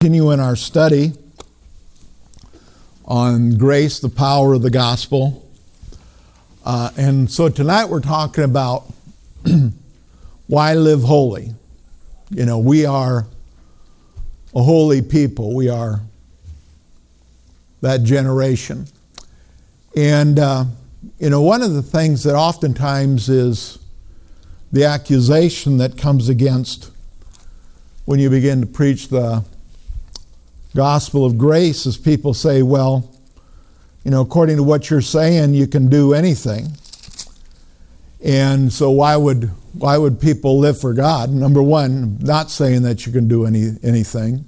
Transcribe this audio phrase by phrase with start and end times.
[0.00, 1.14] continue in our study
[3.06, 5.48] on grace, the power of the gospel.
[6.66, 8.84] Uh, and so tonight we're talking about
[10.48, 11.54] why live holy.
[12.28, 13.26] You know, we are
[14.54, 16.02] a holy people, we are
[17.80, 18.84] that generation.
[19.96, 20.66] And, uh,
[21.18, 23.78] you know, one of the things that oftentimes is
[24.70, 26.90] the accusation that comes against
[28.04, 29.42] when you begin to preach the
[30.76, 33.10] gospel of grace is people say, well,
[34.04, 36.68] you know, according to what you're saying, you can do anything.
[38.22, 41.30] And so why would why would people live for God?
[41.30, 44.44] Number one, not saying that you can do any anything.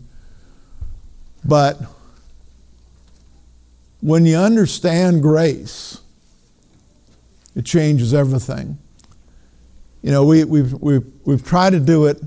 [1.45, 1.81] But
[4.01, 6.01] when you understand grace,
[7.57, 8.79] it changes everything.
[10.03, 12.21] You know, we, we've, we've, we've tried to do it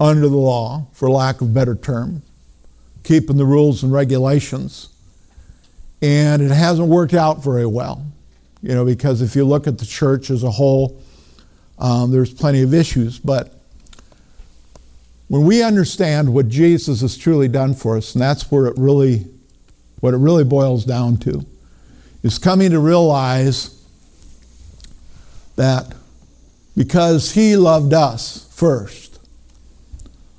[0.00, 2.22] under the law, for lack of better term,
[3.02, 4.88] keeping the rules and regulations.
[6.02, 8.04] And it hasn't worked out very well,
[8.62, 11.00] you know, because if you look at the church as a whole,
[11.78, 13.18] um, there's plenty of issues.
[13.18, 13.54] But
[15.28, 19.26] when we understand what Jesus has truly done for us, and that's where it really,
[20.00, 21.46] what it really boils down to,
[22.22, 23.82] is coming to realize
[25.56, 25.94] that
[26.76, 29.03] because He loved us first,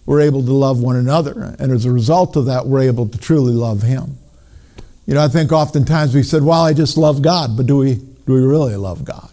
[0.06, 1.56] we're able to love one another.
[1.60, 4.18] And as a result of that, we're able to truly love Him.
[5.06, 7.96] You know, I think oftentimes we said, well, I just love God, but do we,
[7.96, 9.30] do we really love God?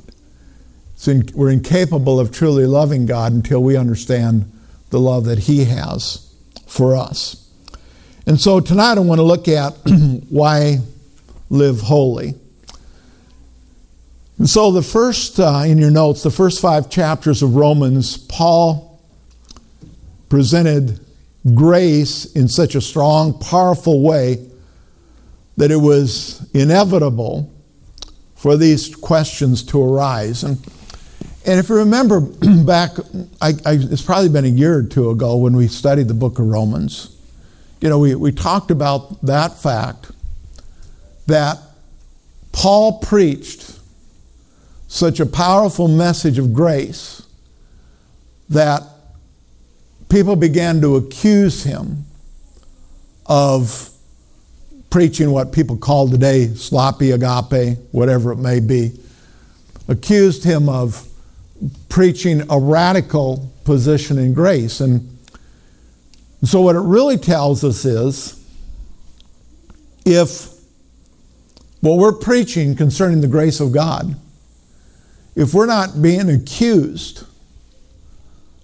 [1.07, 4.51] In, we're incapable of truly loving God until we understand
[4.91, 6.33] the love that He has
[6.67, 7.51] for us.
[8.27, 9.73] And so tonight I want to look at
[10.29, 10.79] why
[11.51, 12.35] live holy.
[14.39, 18.92] And so the first, uh, in your notes, the first five chapters of Romans, Paul
[20.33, 20.99] presented
[21.55, 24.43] grace in such a strong, powerful way
[25.59, 27.53] that it was inevitable
[28.35, 30.43] for these questions to arise.
[30.43, 30.57] And,
[31.45, 32.21] and if you remember
[32.65, 32.93] back,
[33.43, 36.39] I, I, it's probably been a year or two ago when we studied the book
[36.39, 37.15] of Romans,
[37.83, 40.13] you know, we, we talked about that fact
[41.27, 41.59] that
[42.53, 43.79] Paul preached
[44.89, 47.21] such a powerful message of grace
[48.49, 48.83] that
[50.13, 52.05] people began to accuse him
[53.25, 53.89] of
[54.91, 58.93] preaching what people call today sloppy agape, whatever it may be,
[59.89, 61.09] accused him of
[61.89, 64.81] preaching a radical position in grace.
[64.81, 65.19] And
[66.45, 68.39] so, what it really tells us is
[70.05, 70.49] if
[71.81, 74.15] what we're preaching concerning the grace of God,
[75.35, 77.25] if we're not being accused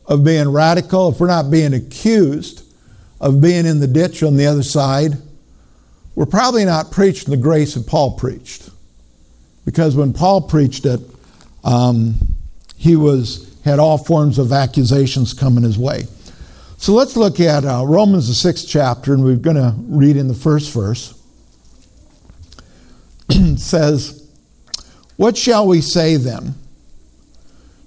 [0.08, 2.64] of being radical, if we're not being accused
[3.20, 5.12] of being in the ditch on the other side,
[6.14, 8.70] we're probably not preaching the grace that Paul preached.
[9.64, 11.00] Because when Paul preached it,
[11.62, 12.14] um,
[12.76, 16.06] he was had all forms of accusations coming his way.
[16.78, 20.28] So let's look at uh, Romans the sixth chapter, and we're going to read in
[20.28, 21.14] the first verse.
[23.56, 24.26] says,
[25.16, 26.54] "What shall we say then?"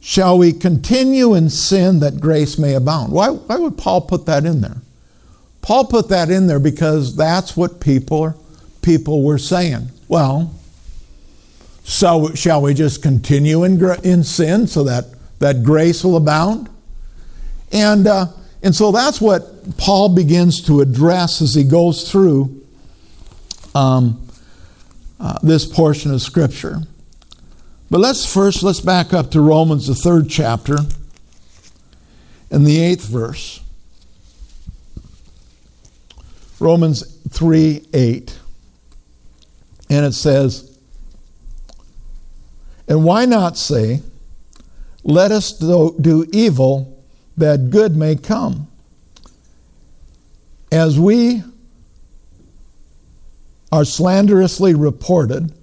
[0.03, 3.11] Shall we continue in sin that grace may abound?
[3.11, 4.77] Why, why would Paul put that in there?
[5.61, 8.33] Paul put that in there because that's what people,
[8.81, 9.89] people were saying.
[10.07, 10.55] Well,
[11.83, 15.05] so shall we just continue in, in sin so that,
[15.37, 16.67] that grace will abound?
[17.71, 18.25] And, uh,
[18.63, 22.59] and so that's what Paul begins to address as he goes through
[23.75, 24.27] um,
[25.19, 26.79] uh, this portion of Scripture.
[27.91, 30.77] But let's first let's back up to Romans the 3rd chapter
[32.49, 33.59] and the 8th verse.
[36.57, 38.39] Romans 3 8.
[39.89, 40.79] And it says,
[42.87, 44.01] And why not say,
[45.03, 47.03] Let us do evil
[47.35, 48.69] that good may come?
[50.71, 51.43] As we
[53.69, 55.53] are slanderously reported,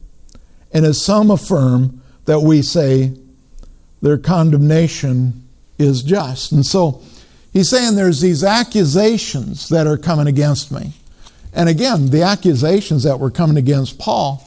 [0.75, 1.98] and as some affirm,
[2.29, 3.11] that we say
[4.03, 5.49] their condemnation
[5.79, 6.53] is just.
[6.53, 7.01] And so
[7.55, 10.93] he's saying there's these accusations that are coming against me.
[11.55, 14.47] And again, the accusations that were coming against Paul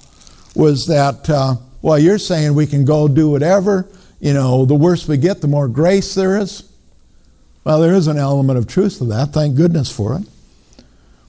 [0.55, 3.87] was that, uh, well, you're saying we can go do whatever,
[4.19, 6.69] you know, the worse we get, the more grace there is.
[7.63, 9.29] Well, there is an element of truth to that.
[9.33, 10.27] Thank goodness for it.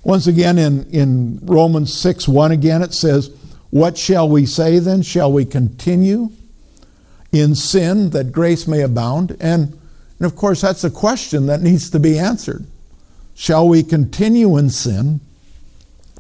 [0.02, 3.30] Once again, in, in Romans 6 1 again, it says,
[3.70, 5.00] What shall we say then?
[5.00, 6.28] Shall we continue
[7.32, 9.36] in sin that grace may abound?
[9.40, 9.78] And,
[10.18, 12.66] and of course, that's a question that needs to be answered.
[13.34, 15.20] shall we continue in sin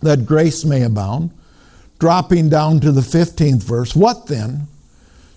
[0.00, 1.30] that grace may abound?
[2.00, 4.66] Dropping down to the 15th verse, what then?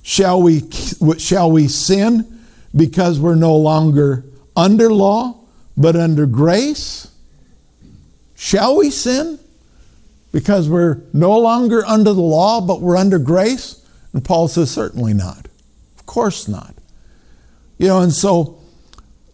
[0.02, 0.64] Shall we,
[1.18, 2.40] shall we sin
[2.76, 4.24] because we're no longer
[4.56, 5.36] under law,
[5.78, 7.08] but under grace?
[8.36, 9.40] Shall we sin
[10.32, 13.84] because we're no longer under the law, but we're under grace?
[14.14, 15.45] And Paul says, certainly not.
[16.06, 16.74] Course not.
[17.78, 18.60] You know, and so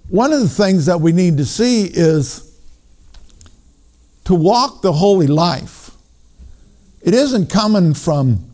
[0.09, 2.51] one of the things that we need to see is
[4.25, 5.91] to walk the holy life.
[7.01, 8.45] It isn't coming from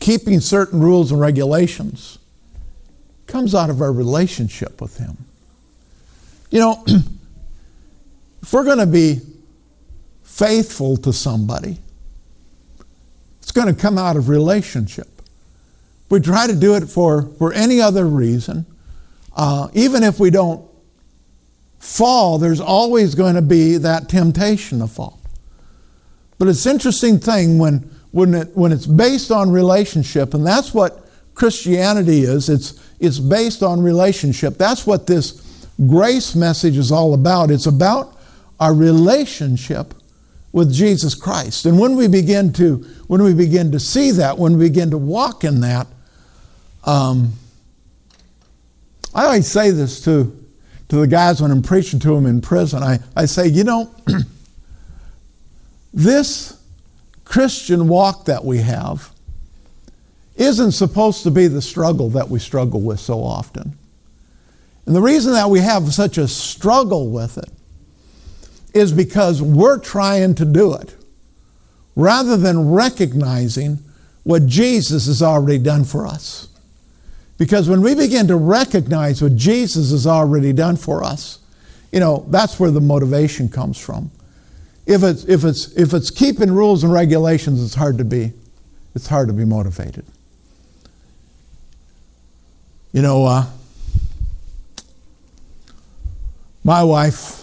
[0.00, 2.18] keeping certain rules and regulations.
[3.20, 5.16] It comes out of our relationship with Him.
[6.50, 6.84] You know,
[8.42, 9.20] if we're going to be
[10.24, 11.78] faithful to somebody,
[13.40, 15.11] it's going to come out of relationship.
[16.12, 18.66] We try to do it for, for any other reason.
[19.34, 20.62] Uh, even if we don't
[21.78, 25.18] fall, there's always going to be that temptation to fall.
[26.36, 30.74] But it's an interesting thing when, when, it, when it's based on relationship, and that's
[30.74, 32.50] what Christianity is.
[32.50, 34.58] It's, it's based on relationship.
[34.58, 37.50] That's what this grace message is all about.
[37.50, 38.20] It's about
[38.60, 39.94] our relationship
[40.52, 41.64] with Jesus Christ.
[41.64, 44.98] And when we begin to, when we begin to see that, when we begin to
[44.98, 45.86] walk in that,
[46.84, 47.32] um,
[49.14, 50.36] I always say this to,
[50.88, 52.82] to the guys when I'm preaching to them in prison.
[52.82, 53.94] I, I say, you know,
[55.94, 56.58] this
[57.24, 59.10] Christian walk that we have
[60.36, 63.76] isn't supposed to be the struggle that we struggle with so often.
[64.86, 67.50] And the reason that we have such a struggle with it
[68.74, 70.96] is because we're trying to do it
[71.94, 73.78] rather than recognizing
[74.24, 76.48] what Jesus has already done for us.
[77.42, 81.40] Because when we begin to recognize what Jesus has already done for us,
[81.90, 84.12] you know, that's where the motivation comes from.
[84.86, 88.32] If it's, if it's, if it's keeping rules and regulations, it's hard to be,
[88.94, 90.04] it's hard to be motivated.
[92.92, 93.46] You know, uh,
[96.62, 97.42] my wife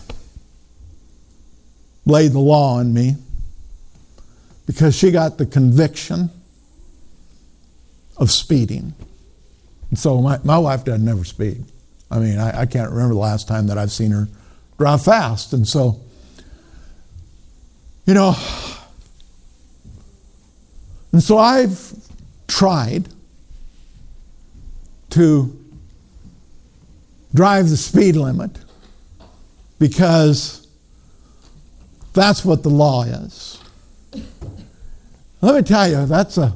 [2.05, 3.17] laid the law on me
[4.65, 6.29] because she got the conviction
[8.15, 8.93] of speeding.
[9.95, 11.65] So my, my wife doesn't never speed.
[12.11, 14.27] I mean, I, I can't remember the last time that I've seen her
[14.77, 15.53] drive fast.
[15.53, 15.99] And so,
[18.05, 18.35] you know,
[21.11, 21.93] and so I've
[22.47, 23.09] tried
[25.11, 25.55] to
[27.33, 28.51] drive the speed limit
[29.79, 30.67] because
[32.13, 33.59] that's what the law is.
[35.41, 36.55] Let me tell you, that's a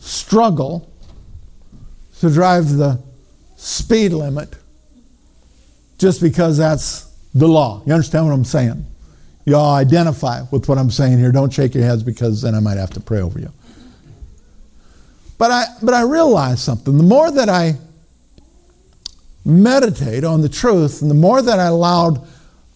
[0.00, 0.91] struggle
[2.22, 3.00] to drive the
[3.56, 4.54] speed limit
[5.98, 7.82] just because that's the law.
[7.84, 8.86] You understand what I'm saying?
[9.44, 11.32] You all identify with what I'm saying here.
[11.32, 13.50] Don't shake your heads because then I might have to pray over you.
[15.36, 16.96] But I, but I realized something.
[16.96, 17.72] The more that I
[19.44, 22.24] meditate on the truth and the more that I allowed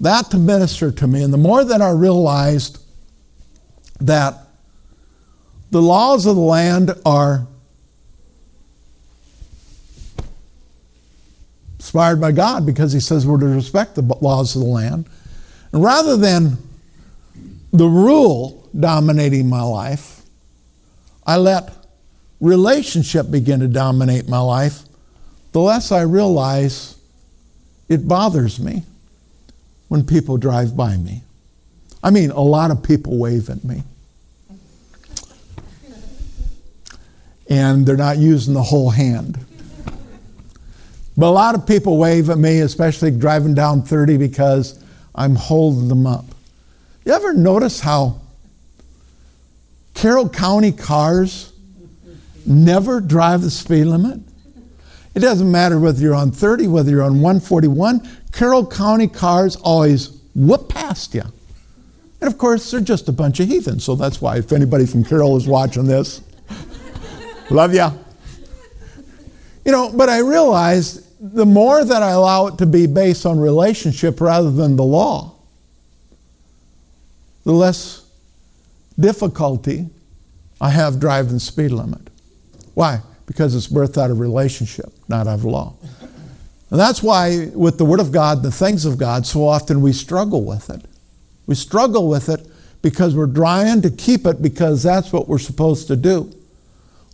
[0.01, 2.83] that to minister to me, and the more that I realized
[4.01, 4.39] that
[5.71, 7.47] the laws of the land are
[11.87, 15.09] inspired by God because He says we're to respect the laws of the land.
[15.71, 16.59] And rather than
[17.73, 20.23] the rule dominating my life,
[21.25, 21.73] I let
[22.40, 24.83] relationship begin to dominate my life,
[25.52, 26.97] the less I realize
[27.88, 28.83] it bothers me
[29.87, 31.23] when people drive by me.
[32.02, 33.85] I mean, a lot of people wave at me.
[37.49, 39.46] And they're not using the whole hand.
[41.16, 44.82] But a lot of people wave at me, especially driving down 30, because
[45.14, 46.26] I'm holding them up.
[47.04, 48.20] You ever notice how
[49.94, 51.52] Carroll County cars
[52.44, 54.20] never drive the speed limit?
[55.14, 60.18] It doesn't matter whether you're on 30, whether you're on 141, Carroll County cars always
[60.35, 61.23] whoop past you.
[62.20, 65.04] And of course, they're just a bunch of heathens, so that's why if anybody from
[65.04, 66.20] Carroll is watching this,
[67.50, 67.92] love ya.
[69.64, 73.38] You know, but I realized the more that I allow it to be based on
[73.38, 75.35] relationship rather than the law,
[77.45, 78.04] the less
[78.99, 79.88] difficulty
[80.61, 82.09] I have driving speed limit.
[82.75, 83.00] Why?
[83.26, 85.75] Because it's birthed out of relationship, not out of law.
[86.71, 89.92] And that's why, with the Word of God, the things of God, so often we
[89.92, 90.85] struggle with it.
[91.47, 92.47] We struggle with it
[92.83, 96.33] because we're trying to keep it because that's what we're supposed to do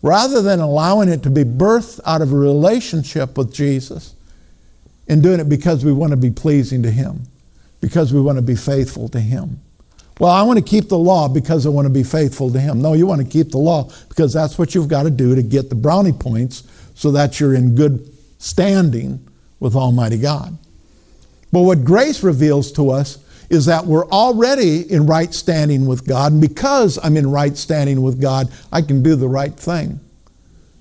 [0.03, 4.15] rather than allowing it to be birthed out of a relationship with Jesus
[5.09, 7.23] and doing it because we want to be pleasing to Him,
[7.81, 9.61] because we want to be faithful to Him.
[10.19, 12.83] Well, I want to keep the law because I want to be faithful to Him.
[12.83, 15.43] No, you want to keep the law because that's what you've got to do to
[15.43, 19.27] get the brownie points so that you're in good standing
[19.61, 20.57] with Almighty God.
[21.53, 23.19] But what grace reveals to us
[23.53, 26.33] is that we're already in right standing with God.
[26.33, 30.01] And because I'm in right standing with God, I can do the right thing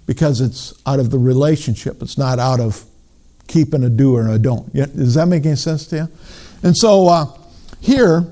[0.08, 2.02] because it's out of the relationship.
[2.02, 2.86] It's not out of
[3.48, 4.74] keeping a do or a don't.
[4.74, 6.08] Does that make any sense to you?
[6.64, 7.26] And so uh,
[7.82, 8.26] here,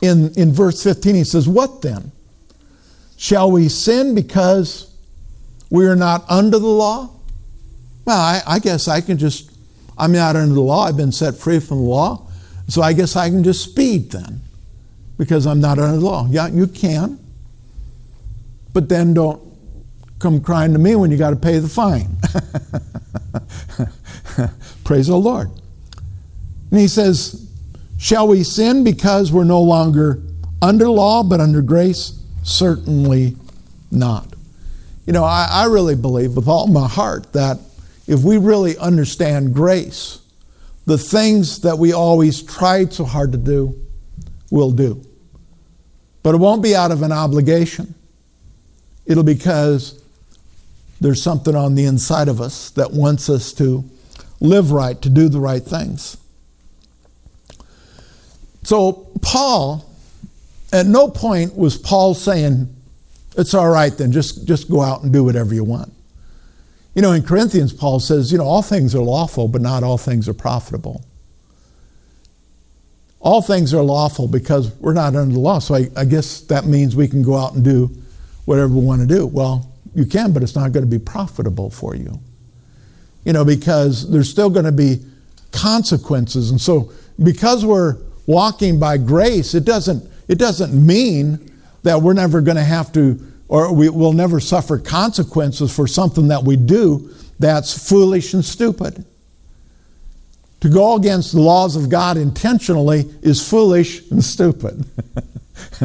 [0.00, 2.10] in, in verse 15, he says, What then?
[3.18, 4.96] Shall we sin because
[5.68, 7.10] we are not under the law?
[8.06, 9.50] Well, I, I guess I can just,
[9.98, 10.84] I'm not under the law.
[10.84, 12.24] I've been set free from the law.
[12.68, 14.40] So I guess I can just speed then
[15.16, 16.26] because I'm not under the law.
[16.30, 17.18] Yeah, you can.
[18.72, 19.42] But then don't
[20.18, 22.16] come crying to me when you got to pay the fine.
[24.84, 25.50] Praise the Lord.
[26.70, 27.48] And he says,
[27.98, 30.22] Shall we sin because we're no longer
[30.62, 32.12] under law but under grace?
[32.44, 33.36] Certainly
[33.90, 34.34] not.
[35.06, 37.58] You know, I, I really believe with all my heart that
[38.06, 40.20] if we really understand grace,
[40.88, 43.78] the things that we always tried so hard to do,
[44.50, 45.04] we'll do.
[46.22, 47.94] But it won't be out of an obligation.
[49.04, 50.02] It'll be because
[50.98, 53.84] there's something on the inside of us that wants us to
[54.40, 56.16] live right, to do the right things.
[58.62, 59.84] So, Paul,
[60.72, 62.74] at no point was Paul saying,
[63.36, 65.92] it's all right then, just, just go out and do whatever you want.
[66.98, 69.98] You know, in Corinthians, Paul says, you know, all things are lawful, but not all
[69.98, 71.04] things are profitable.
[73.20, 75.60] All things are lawful because we're not under the law.
[75.60, 77.88] So I, I guess that means we can go out and do
[78.46, 79.28] whatever we want to do.
[79.28, 82.18] Well, you can, but it's not going to be profitable for you.
[83.24, 85.00] You know, because there's still going to be
[85.52, 86.50] consequences.
[86.50, 86.90] And so
[87.22, 91.48] because we're walking by grace, it doesn't, it doesn't mean
[91.84, 96.28] that we're never going to have to, or we will never suffer consequences for something
[96.28, 99.04] that we do that's foolish and stupid.
[100.60, 104.84] To go against the laws of God intentionally is foolish and stupid.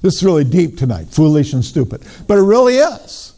[0.00, 2.02] this is really deep tonight foolish and stupid.
[2.26, 3.34] But it really is.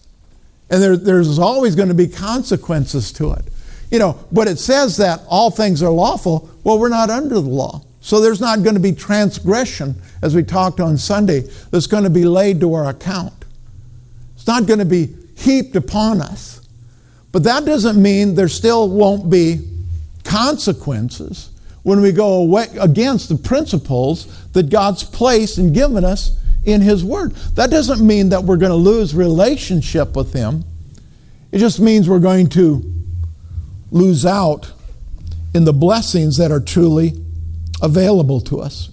[0.71, 3.45] And there, there's always going to be consequences to it.
[3.91, 6.51] You know, but it says that all things are lawful.
[6.65, 7.83] Well, we're not under the law.
[8.03, 11.41] So there's not going to be transgression, as we talked on Sunday,
[11.71, 13.45] that's going to be laid to our account.
[14.35, 16.67] It's not going to be heaped upon us.
[17.31, 19.61] But that doesn't mean there still won't be
[20.25, 21.51] consequences
[21.85, 27.05] when we go away against the principles that God's placed and given us in His
[27.05, 27.35] Word.
[27.55, 30.65] That doesn't mean that we're going to lose relationship with Him.
[31.53, 32.83] It just means we're going to
[33.93, 34.73] lose out
[35.55, 37.15] in the blessings that are truly
[37.83, 38.89] available to us.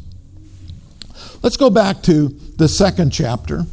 [1.41, 3.63] Let's go back to the second chapter.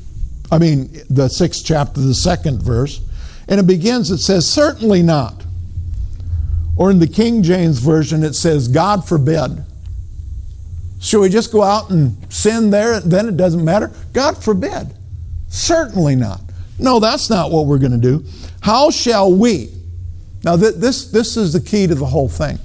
[0.52, 3.00] I mean, the sixth chapter, the second verse.
[3.48, 5.44] And it begins, it says, Certainly not.
[6.76, 9.64] Or in the King James Version, it says, God forbid.
[11.00, 13.00] Should we just go out and sin there?
[13.00, 13.92] Then it doesn't matter?
[14.12, 14.94] God forbid.
[15.48, 16.40] Certainly not.
[16.78, 18.24] No, that's not what we're going to do.
[18.60, 19.70] How shall we,
[20.44, 22.58] now, th- this, this is the key to the whole thing.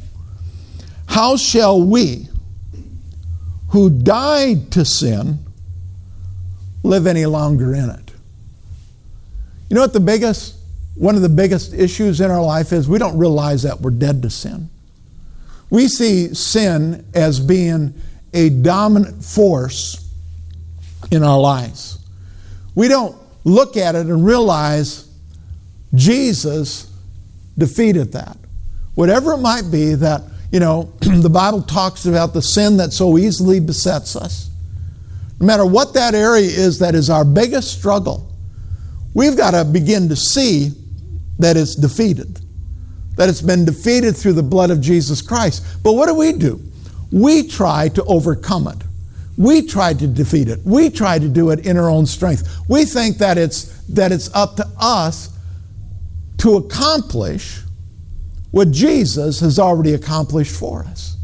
[1.08, 2.28] How shall we,
[3.72, 5.40] who died to sin,
[6.84, 8.12] live any longer in it?
[9.70, 10.56] You know what the biggest,
[10.96, 12.90] one of the biggest issues in our life is?
[12.90, 14.70] We don't realize that we're dead to sin.
[15.70, 17.94] We see sin as being
[18.34, 20.10] a dominant force
[21.10, 21.98] in our lives.
[22.76, 25.10] We don't look at it and realize
[25.96, 26.92] Jesus
[27.58, 28.38] defeated that.
[28.96, 33.18] Whatever it might be that, you know, the Bible talks about the sin that so
[33.18, 34.50] easily besets us.
[35.40, 38.32] No matter what that area is that is our biggest struggle,
[39.14, 40.72] we've got to begin to see
[41.40, 42.40] that it's defeated,
[43.18, 45.66] that it's been defeated through the blood of Jesus Christ.
[45.84, 46.62] But what do we do?
[47.12, 48.78] We try to overcome it.
[49.38, 50.60] We try to defeat it.
[50.64, 52.60] We try to do it in our own strength.
[52.70, 55.30] We think that it's, that it's up to us
[56.40, 57.62] to accomplish
[58.52, 61.18] what Jesus has already accomplished for us.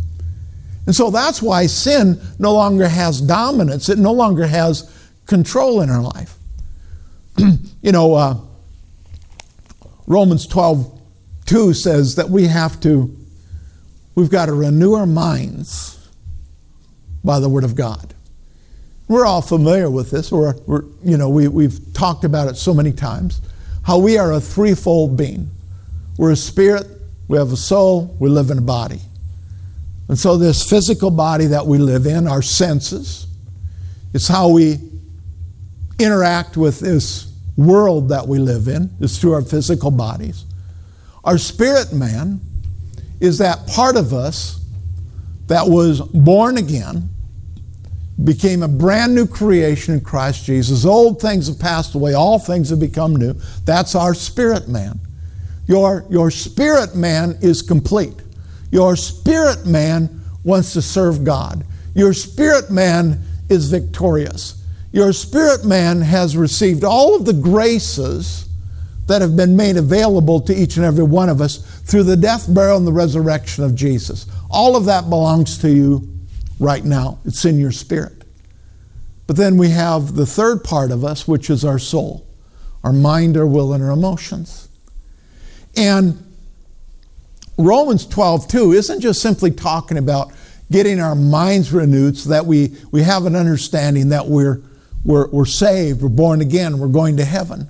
[0.86, 4.92] And so that's why sin no longer has dominance, it no longer has
[5.26, 6.38] control in our life.
[7.82, 8.38] you know, uh,
[10.08, 10.94] Romans 12
[11.46, 13.16] 2 says that we have to,
[14.16, 16.10] we've got to renew our minds
[17.24, 18.14] by the Word of God.
[19.08, 20.32] We're all familiar with this.
[20.32, 23.42] We're, we're, you know, we, we've talked about it so many times
[23.84, 25.50] how we are a threefold being.
[26.18, 26.86] We're a spirit,
[27.28, 29.00] we have a soul, we live in a body.
[30.08, 33.28] And so, this physical body that we live in, our senses,
[34.14, 34.80] it's how we
[36.00, 40.46] interact with this world that we live in, is through our physical bodies.
[41.24, 42.40] Our spirit man
[43.20, 44.64] is that part of us
[45.48, 47.10] that was born again,
[48.24, 50.86] became a brand new creation in Christ Jesus.
[50.86, 53.36] Old things have passed away, all things have become new.
[53.66, 55.00] That's our spirit man.
[55.68, 58.16] Your, your spirit man is complete.
[58.72, 61.66] Your spirit man wants to serve God.
[61.94, 64.64] Your spirit man is victorious.
[64.92, 68.48] Your spirit man has received all of the graces
[69.08, 72.54] that have been made available to each and every one of us through the death,
[72.54, 74.26] burial, and the resurrection of Jesus.
[74.50, 76.08] All of that belongs to you
[76.60, 78.24] right now, it's in your spirit.
[79.28, 82.26] But then we have the third part of us, which is our soul,
[82.84, 84.67] our mind, our will, and our emotions.
[85.78, 86.24] And
[87.58, 90.32] Romans 12, 2 isn't just simply talking about
[90.72, 94.62] getting our minds renewed so that we, we have an understanding that we're,
[95.06, 97.70] we're, we're saved, we're born again, we're going to heaven.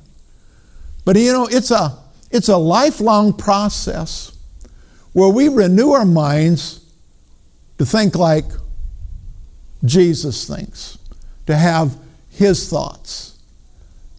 [1.05, 1.97] But you know, it's a,
[2.31, 4.37] it's a lifelong process
[5.13, 6.83] where we renew our minds
[7.77, 8.45] to think like
[9.85, 10.97] Jesus thinks,
[11.45, 11.97] to have
[12.29, 13.37] his thoughts,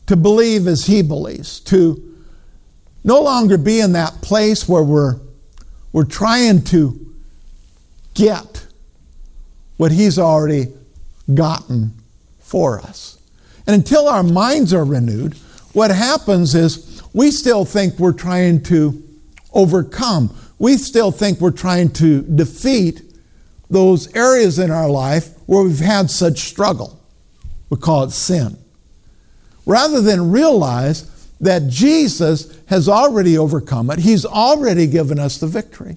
[0.07, 2.08] to believe as he believes, to
[3.09, 5.19] no longer be in that place where we're,
[5.93, 7.15] we're trying to
[8.13, 8.67] get
[9.79, 10.67] what he's already
[11.33, 11.91] gotten
[12.39, 13.19] for us.
[13.67, 15.35] And until our minds are renewed,
[15.73, 19.03] what happens is we still think we're trying to
[19.55, 20.37] overcome.
[20.59, 23.01] We still think we're trying to defeat
[23.71, 27.01] those areas in our life where we've had such struggle.
[27.71, 28.59] We call it sin.
[29.65, 35.97] Rather than realize that Jesus has already overcome it, He's already given us the victory.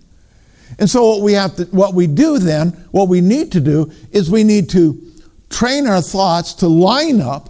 [0.79, 3.91] And so what we have to what we do then, what we need to do
[4.11, 5.01] is we need to
[5.49, 7.49] train our thoughts to line up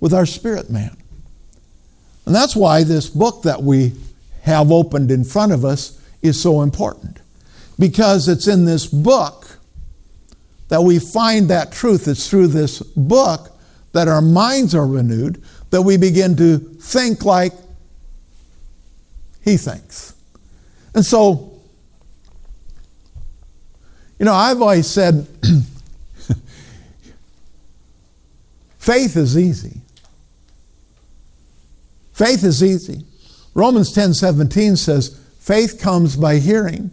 [0.00, 0.96] with our spirit man.
[2.24, 3.92] And that's why this book that we
[4.42, 7.18] have opened in front of us is so important.
[7.78, 9.58] Because it's in this book
[10.68, 12.06] that we find that truth.
[12.08, 13.50] It's through this book
[13.92, 17.54] that our minds are renewed, that we begin to think like
[19.42, 20.14] he thinks.
[20.94, 21.58] And so,
[24.18, 25.26] you know, I've always said
[28.78, 29.80] faith is easy.
[32.12, 33.06] Faith is easy.
[33.54, 36.90] Romans 10 17 says, faith comes by hearing,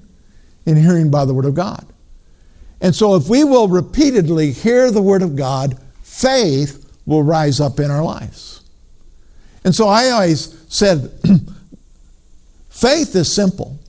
[0.66, 1.86] and hearing by the Word of God.
[2.80, 7.82] And so, if we will repeatedly hear the Word of God, faith will rise up
[7.82, 8.59] in our lives.
[9.64, 11.12] And so, I always said,
[12.70, 13.80] faith is simple.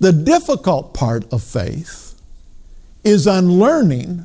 [0.00, 2.20] The difficult part of faith
[3.04, 4.24] is unlearning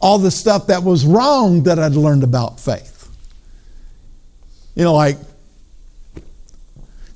[0.00, 3.08] all the stuff that was wrong that I'd learned about faith.
[4.74, 5.18] You know, like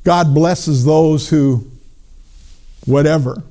[0.04, 1.66] God blesses those who,
[2.84, 3.42] whatever,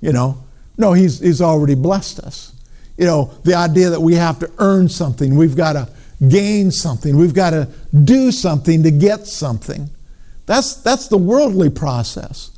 [0.00, 0.42] you know.
[0.78, 2.52] No, he's, he's already blessed us.
[2.96, 5.88] You know, the idea that we have to earn something, we've got to
[6.28, 7.68] gain something, we've got to
[8.04, 9.90] do something to get something.
[10.46, 12.50] That's, that's the worldly process.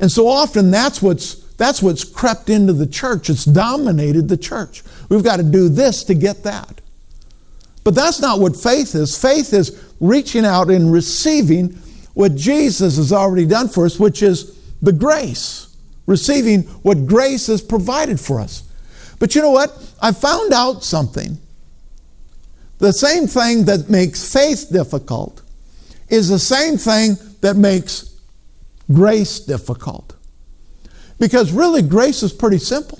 [0.00, 3.30] And so often that's what's, that's what's crept into the church.
[3.30, 4.82] It's dominated the church.
[5.08, 6.80] We've got to do this to get that.
[7.84, 9.20] But that's not what faith is.
[9.20, 11.70] Faith is reaching out and receiving
[12.14, 15.74] what Jesus has already done for us, which is the grace,
[16.06, 18.64] receiving what grace has provided for us.
[19.18, 19.76] But you know what?
[20.02, 21.38] I found out something.
[22.80, 25.42] The same thing that makes faith difficult
[26.08, 28.18] is the same thing that makes
[28.90, 30.16] grace difficult.
[31.18, 32.98] Because really, grace is pretty simple.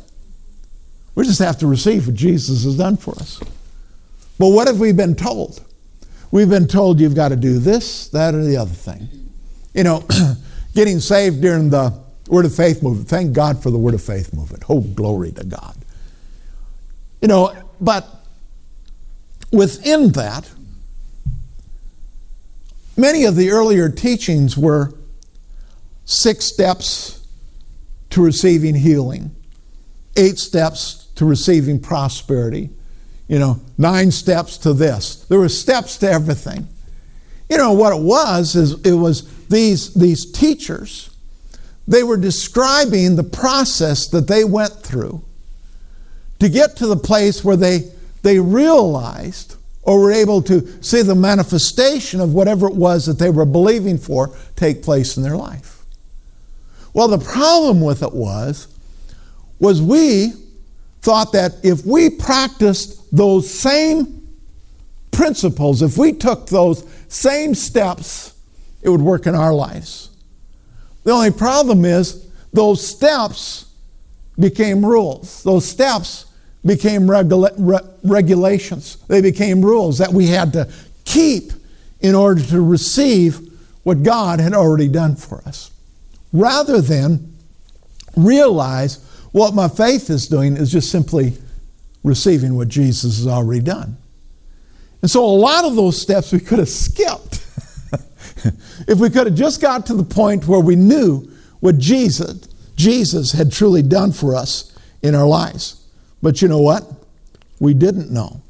[1.15, 3.41] We just have to receive what Jesus has done for us.
[4.39, 5.65] But what have we been told?
[6.31, 9.09] We've been told you've got to do this, that, or the other thing.
[9.75, 10.05] You know,
[10.75, 13.09] getting saved during the Word of Faith movement.
[13.09, 14.65] Thank God for the Word of Faith movement.
[14.69, 15.75] Oh, glory to God.
[17.23, 18.20] You know, but
[19.53, 20.51] within that,
[22.97, 24.93] many of the earlier teachings were
[26.05, 27.27] six steps
[28.11, 29.31] to receiving healing,
[30.17, 32.71] eight steps to receiving prosperity,
[33.29, 35.25] you know, nine steps to this.
[35.27, 36.67] There were steps to everything.
[37.49, 41.11] You know, what it was is it was these, these teachers,
[41.87, 45.23] they were describing the process that they went through
[46.39, 47.91] to get to the place where they,
[48.23, 53.31] they realized or were able to see the manifestation of whatever it was that they
[53.31, 55.85] were believing for take place in their life.
[56.93, 58.69] Well, the problem with it was,
[59.59, 60.33] was we
[61.03, 64.29] thought that if we practiced those same
[65.11, 68.35] principles, if we took those same steps,
[68.83, 70.11] it would work in our lives.
[71.05, 73.67] The only problem is those steps
[74.39, 75.43] became rules.
[75.43, 76.27] Those steps
[76.65, 78.99] became regula- re- regulations.
[79.09, 80.71] They became rules that we had to
[81.05, 81.53] keep
[82.01, 83.41] in order to receive
[83.83, 85.71] what God had already done for us.
[86.33, 87.37] Rather than
[88.17, 91.35] realize what my faith is doing is just simply
[92.03, 93.97] receiving what Jesus has already done.
[95.03, 97.47] And so a lot of those steps we could have skipped
[98.87, 102.41] if we could have just got to the point where we knew what Jesus,
[102.77, 105.80] Jesus had truly done for us in our lives.
[106.23, 106.85] But you know what?
[107.59, 108.43] We didn't know.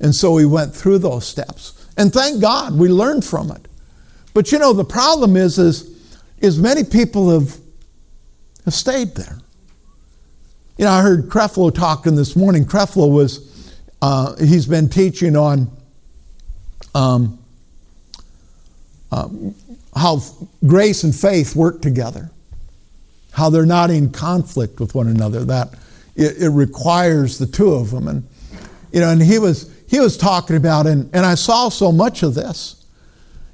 [0.00, 1.86] And so we went through those steps.
[1.96, 3.68] And thank God we learned from it.
[4.34, 7.56] But you know, the problem is, is, is many people have,
[8.64, 9.38] have stayed there.
[10.76, 12.64] You know, I heard Creflo talking this morning.
[12.64, 15.70] Creflo was, uh, he's been teaching on
[16.94, 17.38] um,
[19.12, 19.54] um,
[19.94, 20.20] how
[20.66, 22.30] grace and faith work together,
[23.32, 25.74] how they're not in conflict with one another, that
[26.16, 28.08] it, it requires the two of them.
[28.08, 28.28] And,
[28.92, 32.22] you know, and he was, he was talking about, and, and I saw so much
[32.22, 32.84] of this.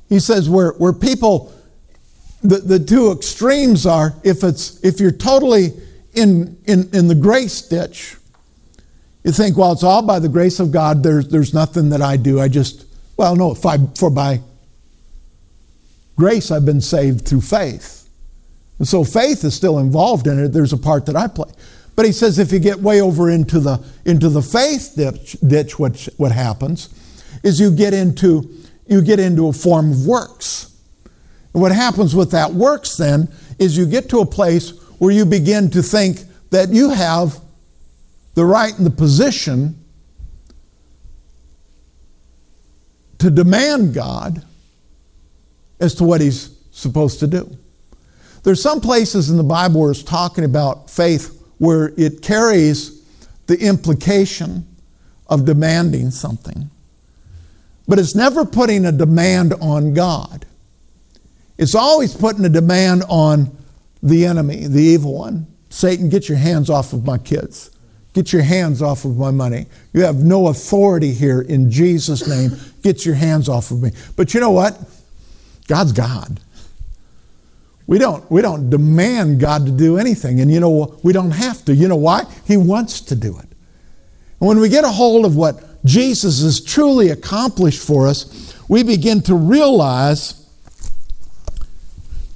[0.08, 1.52] He says, where, where people,
[2.42, 5.72] the, the two extremes are, if, it's, if you're totally
[6.14, 8.16] in, in, in the grace ditch,
[9.22, 11.02] you think, well, it's all by the grace of God.
[11.02, 12.40] There's, there's nothing that I do.
[12.40, 14.40] I just, well, no, if I, for by
[16.16, 18.08] grace I've been saved through faith.
[18.78, 20.48] And so faith is still involved in it.
[20.48, 21.50] There's a part that I play.
[21.96, 25.78] But he says if you get way over into the, into the faith ditch, ditch
[25.78, 26.88] what, what happens
[27.42, 28.54] is you get into
[28.90, 30.76] you get into a form of works.
[31.54, 35.24] And what happens with that works then is you get to a place where you
[35.24, 37.40] begin to think that you have
[38.34, 39.76] the right and the position
[43.18, 44.44] to demand God
[45.78, 47.56] as to what He's supposed to do.
[48.42, 53.02] There's some places in the Bible where it's talking about faith where it carries
[53.46, 54.66] the implication
[55.28, 56.70] of demanding something.
[57.86, 60.46] But it's never putting a demand on God.
[61.58, 63.54] It's always putting a demand on
[64.02, 65.46] the enemy, the evil one.
[65.68, 67.70] Satan, get your hands off of my kids.
[68.14, 69.66] Get your hands off of my money.
[69.92, 72.52] You have no authority here in Jesus' name.
[72.82, 73.90] Get your hands off of me.
[74.16, 74.80] But you know what?
[75.68, 76.40] God's God.
[77.90, 80.38] We don't, we don't demand God to do anything.
[80.38, 81.74] And you know, we don't have to.
[81.74, 82.22] You know why?
[82.46, 83.48] He wants to do it.
[84.38, 88.84] And when we get a hold of what Jesus has truly accomplished for us, we
[88.84, 90.48] begin to realize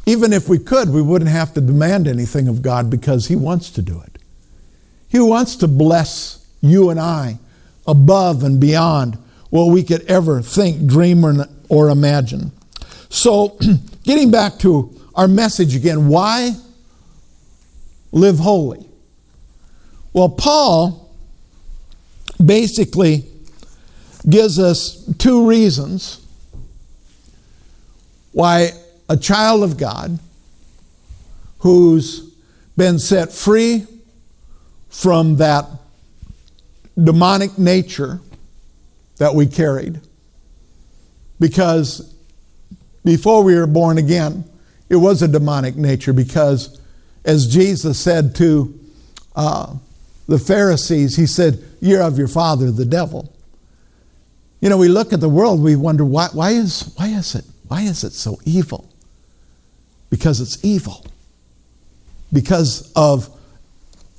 [0.06, 3.70] even if we could, we wouldn't have to demand anything of God because He wants
[3.70, 4.18] to do it.
[5.08, 7.38] He wants to bless you and I
[7.86, 9.18] above and beyond
[9.50, 12.50] what we could ever think, dream, or, or imagine.
[13.08, 13.56] So,
[14.02, 16.52] getting back to our message again why
[18.12, 18.88] live holy?
[20.12, 21.10] Well, Paul
[22.44, 23.24] basically
[24.28, 26.24] gives us two reasons
[28.32, 28.70] why
[29.08, 30.18] a child of God
[31.58, 32.30] who's
[32.76, 33.86] been set free
[34.88, 35.66] from that
[37.02, 38.20] demonic nature
[39.18, 40.00] that we carried.
[41.40, 42.14] Because
[43.04, 44.44] before we were born again,
[44.88, 46.80] it was a demonic nature because,
[47.24, 48.78] as Jesus said to
[49.34, 49.74] uh,
[50.28, 53.32] the Pharisees, He said, You're of your father, the devil.
[54.60, 57.44] You know, we look at the world, we wonder why, why, is, why, is, it,
[57.68, 58.88] why is it so evil?
[60.14, 61.04] because it's evil,
[62.32, 63.28] because of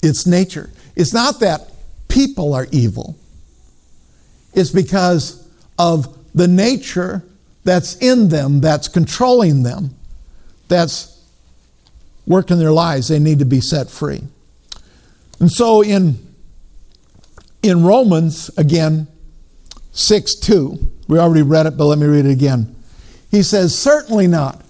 [0.04, 0.70] its nature.
[0.98, 1.72] It's not that
[2.10, 3.18] people are evil,
[4.54, 5.48] it's because
[5.80, 7.24] of the nature
[7.64, 9.96] that's in them, that's controlling them,
[10.68, 11.24] that's
[12.26, 13.08] working their lives.
[13.08, 14.22] They need to be set free.
[15.40, 16.18] And so in,
[17.62, 19.08] in Romans, again,
[19.92, 22.76] 6 2, we already read it, but let me read it again.
[23.32, 24.62] He says, Certainly not.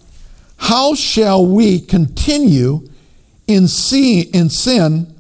[0.58, 2.88] How shall we continue
[3.48, 5.14] in, see, in sin?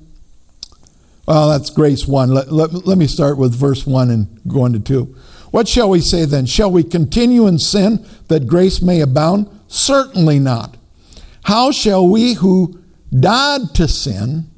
[1.27, 2.29] Well, that's grace 1.
[2.29, 5.15] Let, let, let me start with verse 1 and go into 2.
[5.51, 6.45] What shall we say then?
[6.45, 9.47] Shall we continue in sin that grace may abound?
[9.75, 10.77] Certainly not.
[11.43, 12.79] How shall we who
[13.11, 14.49] died to sin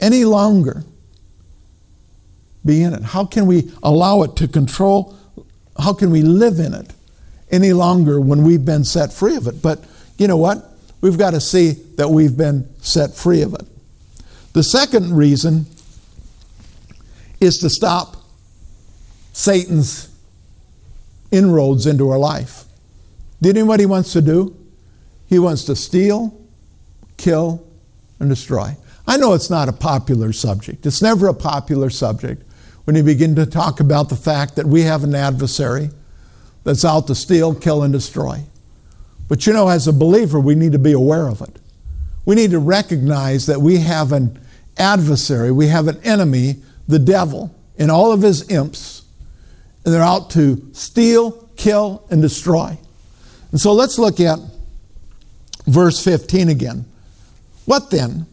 [0.00, 0.84] any longer
[2.64, 3.02] be in it?
[3.02, 5.14] How can we allow it to control?
[5.78, 6.94] How can we live in it
[7.50, 9.60] any longer when we've been set free of it?
[9.60, 9.84] But
[10.16, 10.64] you know what?
[11.02, 13.66] We've got to see that we've been set free of it.
[14.54, 15.66] The second reason
[17.38, 18.16] is to stop
[19.34, 20.08] Satan's
[21.30, 22.64] inroads into our life.
[23.44, 24.56] Do you know what he wants to do?
[25.26, 26.34] He wants to steal,
[27.18, 27.62] kill,
[28.18, 28.74] and destroy.
[29.06, 30.86] I know it's not a popular subject.
[30.86, 32.42] It's never a popular subject
[32.84, 35.90] when you begin to talk about the fact that we have an adversary
[36.62, 38.40] that's out to steal, kill, and destroy.
[39.28, 41.58] But you know, as a believer, we need to be aware of it.
[42.24, 44.40] We need to recognize that we have an
[44.78, 49.02] adversary, we have an enemy, the devil, and all of his imps,
[49.84, 52.78] and they're out to steal, kill, and destroy.
[53.54, 54.40] And so let's look at
[55.64, 56.86] verse 15 again.
[57.66, 58.26] What then?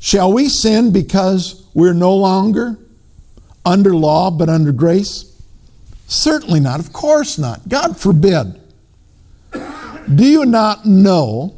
[0.00, 2.76] Shall we sin because we're no longer
[3.64, 5.40] under law but under grace?
[6.08, 6.80] Certainly not.
[6.80, 7.68] Of course not.
[7.68, 8.60] God forbid.
[9.52, 11.54] Do you not know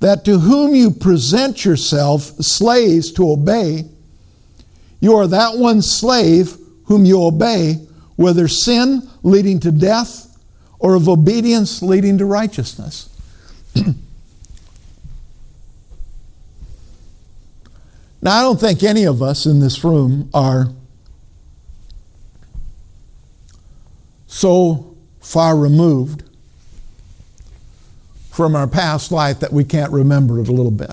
[0.00, 3.84] that to whom you present yourself slaves to obey,
[5.00, 7.74] you are that one slave whom you obey,
[8.16, 10.25] whether sin leading to death
[10.78, 13.08] or of obedience leading to righteousness?
[18.26, 20.72] Now, I don't think any of us in this room are
[24.26, 26.24] so far removed
[28.30, 30.90] from our past life that we can't remember it a little bit.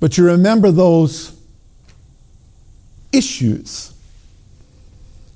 [0.00, 1.38] But you remember those
[3.12, 3.92] issues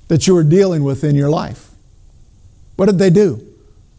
[0.07, 1.68] that you were dealing with in your life.
[2.79, 3.45] What did they do?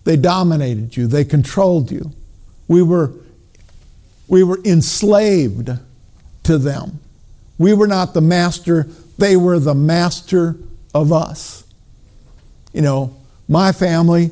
[0.05, 2.13] They dominated you, they controlled you.
[2.67, 3.13] We were,
[4.27, 5.69] we were enslaved
[6.45, 6.99] to them.
[7.59, 8.85] We were not the master,
[9.19, 10.57] they were the master
[10.95, 11.63] of us.
[12.73, 13.15] You know,
[13.51, 14.31] my family,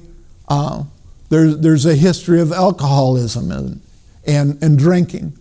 [0.48, 0.84] uh,
[1.28, 3.82] there's, there's a history of alcoholism and,
[4.26, 5.34] and, and drinking.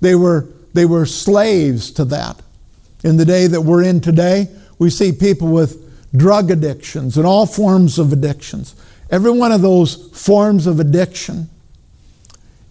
[0.00, 2.42] They were, they were slaves to that.
[3.04, 4.48] In the day that we're in today,
[4.80, 8.74] we see people with drug addictions and all forms of addictions.
[9.10, 11.48] Every one of those forms of addiction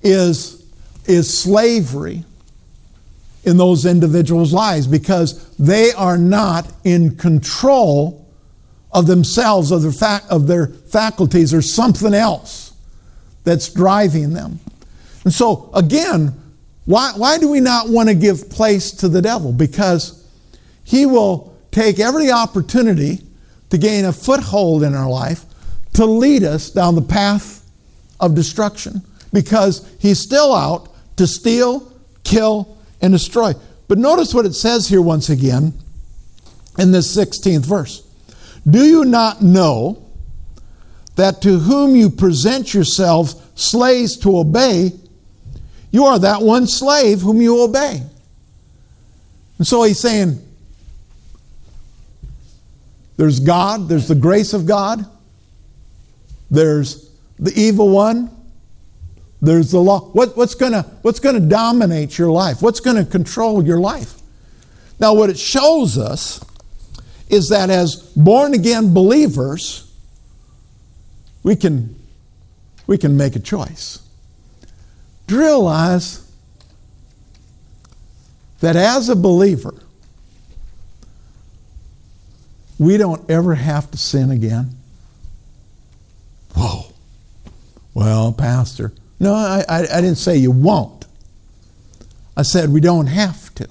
[0.01, 0.65] is,
[1.05, 2.23] is slavery
[3.43, 8.25] in those individuals' lives because they are not in control
[8.91, 12.73] of themselves, of their, fa- of their faculties, or something else
[13.43, 14.59] that's driving them.
[15.23, 16.33] And so, again,
[16.85, 19.51] why, why do we not want to give place to the devil?
[19.51, 20.25] Because
[20.83, 23.21] he will take every opportunity
[23.69, 25.45] to gain a foothold in our life
[25.93, 27.67] to lead us down the path
[28.19, 29.01] of destruction
[29.33, 31.91] because he's still out to steal,
[32.23, 33.53] kill, and destroy.
[33.87, 35.73] But notice what it says here once again
[36.77, 38.07] in this 16th verse.
[38.69, 40.03] Do you not know
[41.15, 44.91] that to whom you present yourselves slaves to obey,
[45.91, 48.03] you are that one slave whom you obey?
[49.57, 50.39] And so he's saying,
[53.17, 55.05] there's God, there's the grace of God,
[56.49, 58.29] there's the evil one,
[59.41, 59.99] there's the law.
[60.11, 62.61] What, what's going what's gonna dominate your life?
[62.61, 64.15] What's going to control your life?
[64.99, 66.43] Now, what it shows us
[67.29, 69.91] is that as born again believers,
[71.43, 71.95] we can,
[72.87, 73.99] we can make a choice.
[75.27, 76.31] You realize
[78.61, 79.75] that as a believer,
[82.79, 84.75] we don't ever have to sin again?
[86.55, 86.93] Whoa.
[87.93, 91.05] Well, Pastor, no, I, I, I didn't say you won't.
[92.35, 93.67] I said we don't have to.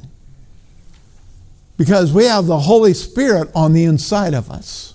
[1.77, 4.95] Because we have the Holy Spirit on the inside of us.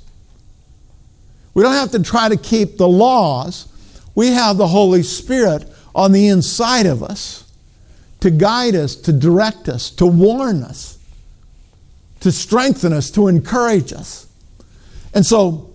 [1.53, 3.67] We don't have to try to keep the laws.
[4.15, 7.49] We have the Holy Spirit on the inside of us
[8.21, 10.97] to guide us, to direct us, to warn us,
[12.21, 14.27] to strengthen us, to encourage us.
[15.13, 15.73] And so,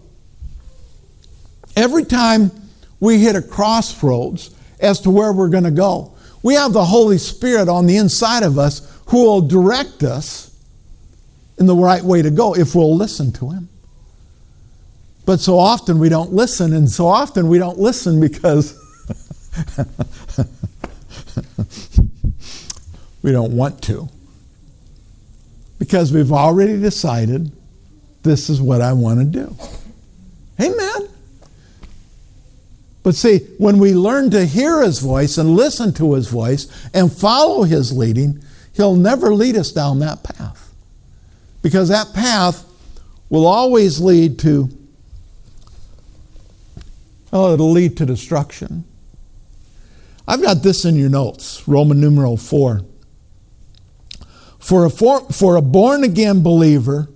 [1.77, 2.51] every time
[2.99, 6.15] we hit a crossroads, as to where we're going to go.
[6.43, 10.55] We have the Holy Spirit on the inside of us who will direct us
[11.59, 13.69] in the right way to go if we'll listen to Him.
[15.25, 18.79] But so often we don't listen, and so often we don't listen because
[23.23, 24.09] we don't want to.
[25.79, 27.53] Because we've already decided
[28.23, 29.57] this is what I want to do.
[30.61, 31.09] Amen.
[33.03, 37.13] But see, when we learn to hear his voice and listen to his voice and
[37.13, 38.43] follow his leading,
[38.77, 40.71] He'll never lead us down that path.
[41.63, 42.63] Because that path
[43.31, 44.69] will always lead to,
[47.33, 48.85] oh, it'll lead to destruction.
[50.29, 52.83] I've got this in your notes Roman numeral 4.
[54.67, 57.09] For a, for, for a born again believer,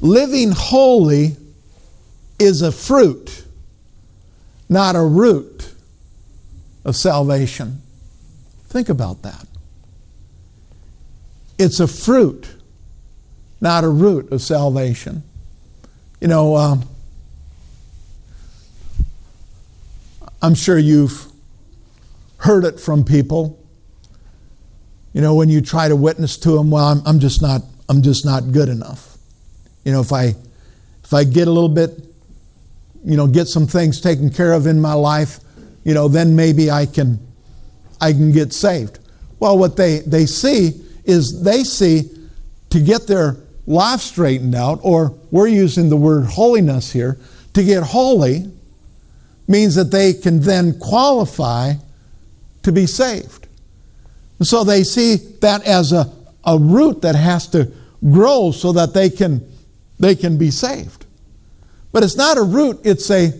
[0.00, 1.36] living holy
[2.38, 3.44] is a fruit,
[4.66, 5.74] not a root
[6.82, 7.82] of salvation.
[8.68, 9.46] Think about that.
[11.58, 12.48] It's a fruit,
[13.60, 15.22] not a root of salvation.
[16.18, 16.88] You know, um,
[20.40, 21.30] I'm sure you've
[22.38, 23.62] heard it from people.
[25.14, 28.02] You know, when you try to witness to them, well, I'm, I'm just not, I'm
[28.02, 29.16] just not good enough.
[29.84, 30.34] You know, if I,
[31.04, 31.90] if I get a little bit,
[33.04, 35.38] you know, get some things taken care of in my life,
[35.84, 37.24] you know, then maybe I can,
[38.00, 38.98] I can get saved.
[39.38, 40.72] Well, what they, they see
[41.04, 42.10] is they see
[42.70, 47.18] to get their life straightened out, or we're using the word holiness here,
[47.52, 48.50] to get holy
[49.46, 51.74] means that they can then qualify
[52.62, 53.43] to be saved.
[54.38, 56.12] And so they see that as a,
[56.44, 57.70] a root that has to
[58.10, 59.46] grow so that they can,
[59.98, 61.06] they can be saved.
[61.92, 63.32] But it's not a root, it's a,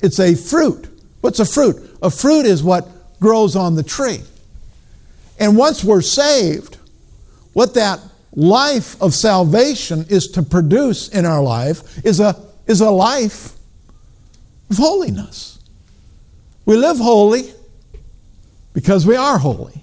[0.00, 0.88] it's a fruit.
[1.20, 1.76] What's a fruit?
[2.02, 2.88] A fruit is what
[3.20, 4.20] grows on the tree.
[5.38, 6.78] And once we're saved,
[7.52, 8.00] what that
[8.34, 13.52] life of salvation is to produce in our life is a, is a life
[14.70, 15.58] of holiness.
[16.64, 17.52] We live holy
[18.72, 19.81] because we are holy.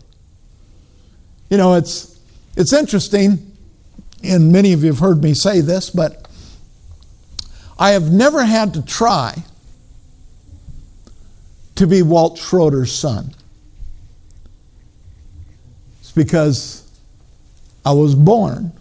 [1.49, 2.19] You know, it's,
[2.55, 3.55] it's interesting,
[4.23, 6.27] and many of you have heard me say this, but
[7.79, 9.43] I have never had to try
[11.75, 13.33] to be Walt Schroeder's son.
[16.01, 16.85] It's because
[17.85, 18.73] I was born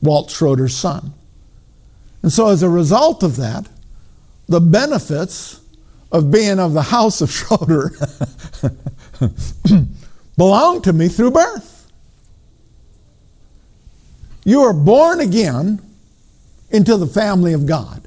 [0.00, 1.12] Walt Schroeder's son.
[2.22, 3.68] And so, as a result of that,
[4.48, 5.60] the benefits
[6.12, 7.90] of being of the house of Schroeder
[10.42, 11.86] belong to me through birth.
[14.44, 15.80] You are born again
[16.68, 18.02] into the family of God.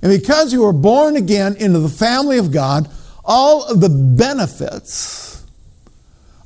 [0.00, 2.88] And because you were born again into the family of God,
[3.22, 5.44] all of the benefits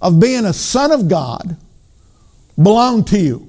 [0.02, 1.56] of being a son of God
[2.60, 3.46] belong to you.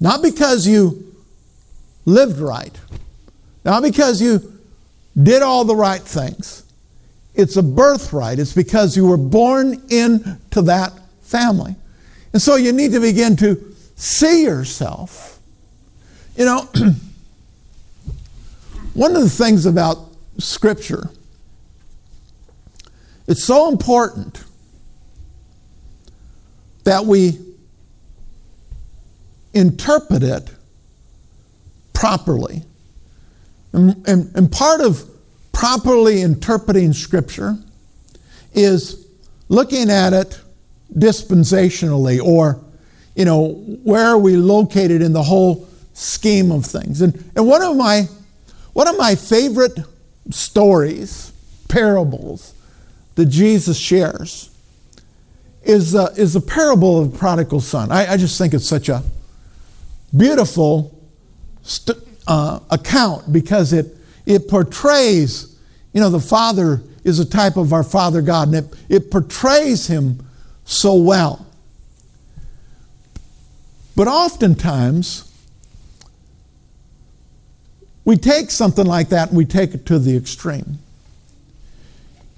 [0.00, 1.14] Not because you
[2.06, 2.80] lived right,
[3.62, 4.58] not because you
[5.22, 6.64] did all the right things.
[7.34, 8.38] It's a birthright.
[8.38, 11.76] It's because you were born into that family.
[12.32, 15.40] And so you need to begin to see yourself.
[16.36, 16.62] You know,
[18.94, 19.98] one of the things about
[20.38, 21.10] Scripture,
[23.26, 24.44] it's so important
[26.84, 27.38] that we
[29.52, 30.50] interpret it
[31.92, 32.62] properly.
[33.72, 35.04] And, and, and part of
[35.58, 37.56] properly interpreting Scripture
[38.54, 39.08] is
[39.48, 40.40] looking at it
[40.96, 42.60] dispensationally or,
[43.16, 47.02] you know, where are we located in the whole scheme of things.
[47.02, 48.02] And, and one, of my,
[48.72, 49.76] one of my favorite
[50.30, 51.32] stories,
[51.66, 52.54] parables,
[53.16, 54.50] that Jesus shares
[55.64, 57.90] is, uh, is the parable of the prodigal son.
[57.90, 59.02] I, I just think it's such a
[60.16, 60.96] beautiful
[61.64, 63.97] st- uh, account because it,
[64.28, 65.56] it portrays,
[65.94, 69.86] you know, the Father is a type of our Father God, and it, it portrays
[69.86, 70.24] Him
[70.66, 71.46] so well.
[73.96, 75.24] But oftentimes,
[78.04, 80.78] we take something like that and we take it to the extreme.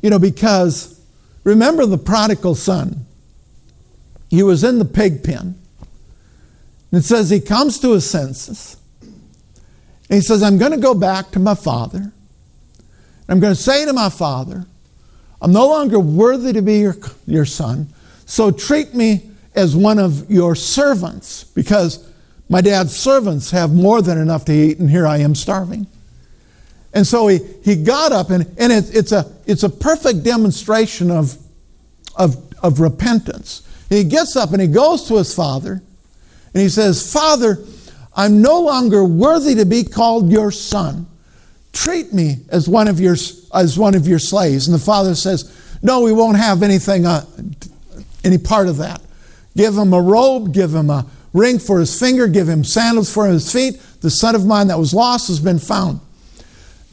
[0.01, 1.01] You know, because
[1.45, 3.05] remember the prodigal son.
[4.31, 5.57] He was in the pig pen.
[6.91, 8.77] And it says he comes to his senses.
[10.11, 11.99] And he says, I'm going to go back to my father.
[11.99, 12.13] and
[13.29, 14.67] I'm going to say to my father,
[15.41, 16.97] I'm no longer worthy to be your,
[17.27, 17.87] your son,
[18.27, 22.09] so treat me as one of your servants because
[22.49, 25.87] my dad's servants have more than enough to eat, and here I am starving.
[26.93, 31.13] And so he, he got up, and, and it, it's, a, it's a perfect demonstration
[31.13, 31.39] of,
[32.17, 33.63] of, of repentance.
[33.89, 35.83] He gets up and he goes to his father,
[36.53, 37.55] and he says, Father,
[38.15, 41.07] I'm no longer worthy to be called your son.
[41.73, 43.17] Treat me as one of your,
[43.55, 44.67] as one of your slaves.
[44.67, 47.25] And the father says, No, we won't have anything, uh,
[48.25, 49.01] any part of that.
[49.57, 53.27] Give him a robe, give him a ring for his finger, give him sandals for
[53.27, 53.81] his feet.
[54.01, 56.01] The son of mine that was lost has been found.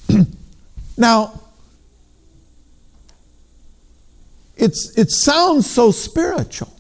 [0.98, 1.42] now,
[4.56, 6.74] it's, it sounds so spiritual.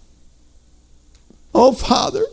[1.53, 2.25] Oh, Father,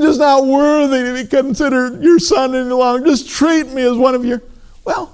[0.00, 3.06] just not worthy to be considered your son any longer.
[3.06, 4.42] Just treat me as one of your.
[4.84, 5.12] Well,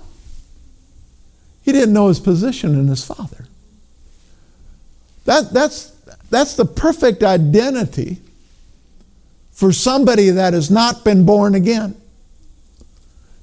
[1.62, 3.46] he didn't know his position in his father.
[5.24, 5.90] That, that's,
[6.30, 8.18] that's the perfect identity
[9.52, 11.96] for somebody that has not been born again.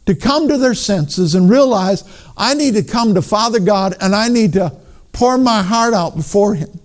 [0.06, 2.04] To come to their senses and realize
[2.38, 4.76] I need to come to Father God and I need to
[5.14, 6.80] pour my heart out before Him.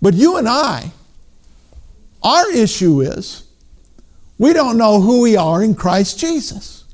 [0.00, 0.92] But you and I,
[2.22, 3.44] our issue is
[4.38, 6.84] we don't know who we are in Christ Jesus.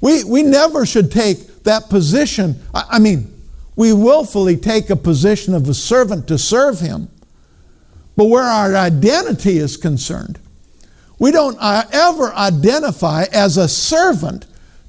[0.00, 2.60] We, we never should take that position.
[2.74, 3.32] I, I mean,
[3.76, 7.08] we willfully take a position of a servant to serve Him.
[8.16, 10.40] But where our identity is concerned,
[11.18, 14.46] we don't uh, ever identify as a servant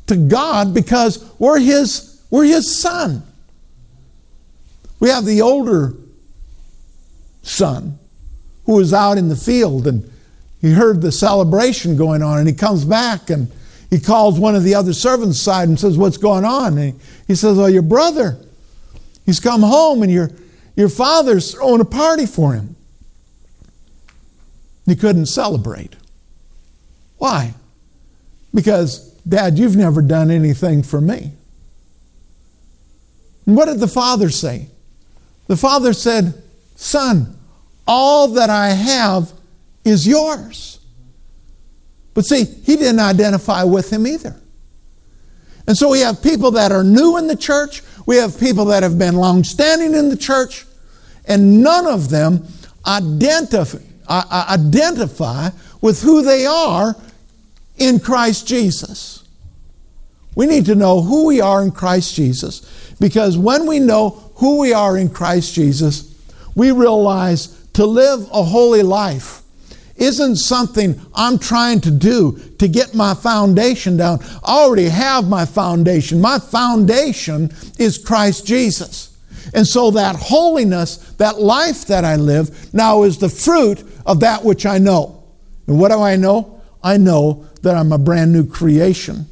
[0.07, 3.21] to God because we're His, we're His son.
[4.99, 5.93] We have the older
[7.43, 7.98] son
[8.69, 10.07] who was out in the field and
[10.61, 13.51] he heard the celebration going on and he comes back and
[13.89, 16.77] he calls one of the other servants aside and says, What's going on?
[16.77, 18.37] And he, says, Well, your brother,
[19.25, 20.29] he's come home and your,
[20.75, 22.75] your father's throwing a party for him.
[24.85, 25.95] He couldn't celebrate.
[27.17, 27.55] Why?
[28.53, 31.31] Because, Dad, you've never done anything for me.
[33.47, 34.67] And what did the father say?
[35.47, 36.43] The father said,
[36.75, 37.35] Son,
[37.89, 39.33] all that I have
[39.83, 40.79] is yours.
[42.13, 44.39] But see, he didn't identify with him either.
[45.65, 48.83] And so we have people that are new in the church, we have people that
[48.83, 50.67] have been long standing in the church,
[51.25, 52.45] and none of them
[52.85, 55.49] identify, identify
[55.81, 56.95] with who they are
[57.77, 59.23] in Christ Jesus.
[60.35, 64.59] We need to know who we are in Christ Jesus because when we know who
[64.59, 66.15] we are in Christ Jesus,
[66.55, 69.43] we realize to live a holy life
[69.95, 74.19] isn't something I'm trying to do to get my foundation down.
[74.43, 76.21] I already have my foundation.
[76.21, 79.17] My foundation is Christ Jesus.
[79.53, 84.43] And so that holiness, that life that I live, now is the fruit of that
[84.43, 85.23] which I know.
[85.67, 86.61] And what do I know?
[86.83, 89.27] I know that I'm a brand new creation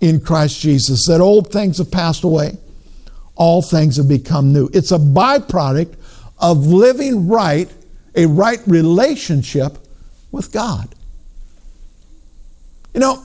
[0.00, 2.58] in Christ Jesus, that old things have passed away,
[3.36, 4.68] all things have become new.
[4.74, 5.94] It's a byproduct
[6.42, 7.72] of living right
[8.14, 9.78] a right relationship
[10.32, 10.94] with God.
[12.92, 13.24] You know,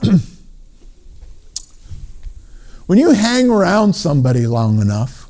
[2.86, 5.28] when you hang around somebody long enough,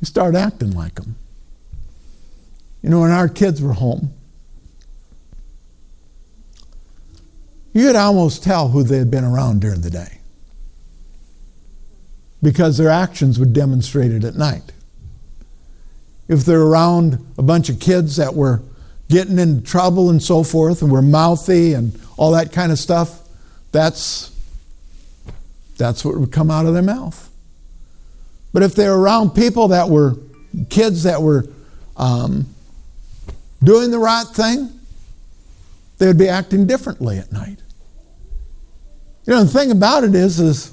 [0.00, 1.16] you start acting like them.
[2.80, 4.14] You know, when our kids were home,
[7.74, 10.18] you could almost tell who they had been around during the day
[12.42, 14.72] because their actions would demonstrate it at night
[16.28, 18.62] if they're around a bunch of kids that were
[19.08, 23.20] getting into trouble and so forth and were mouthy and all that kind of stuff,
[23.72, 24.30] that's
[25.76, 27.28] that's what would come out of their mouth.
[28.52, 30.16] But if they're around people that were
[30.68, 31.46] kids that were
[31.96, 32.46] um,
[33.62, 34.80] doing the right thing,
[35.98, 37.58] they would be acting differently at night.
[39.26, 40.72] You know, the thing about it is, is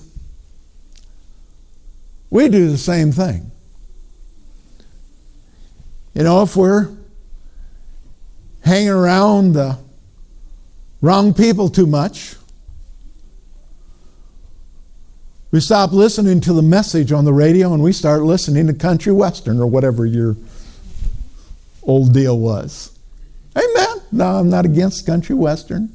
[2.29, 3.51] we do the same thing.
[6.19, 6.89] You know, if we're
[8.65, 9.77] hanging around the
[10.99, 12.35] wrong people too much,
[15.51, 19.13] we stop listening to the message on the radio and we start listening to country
[19.13, 20.35] western or whatever your
[21.83, 22.99] old deal was.
[23.55, 24.01] Amen.
[24.11, 25.87] No, I'm not against country western.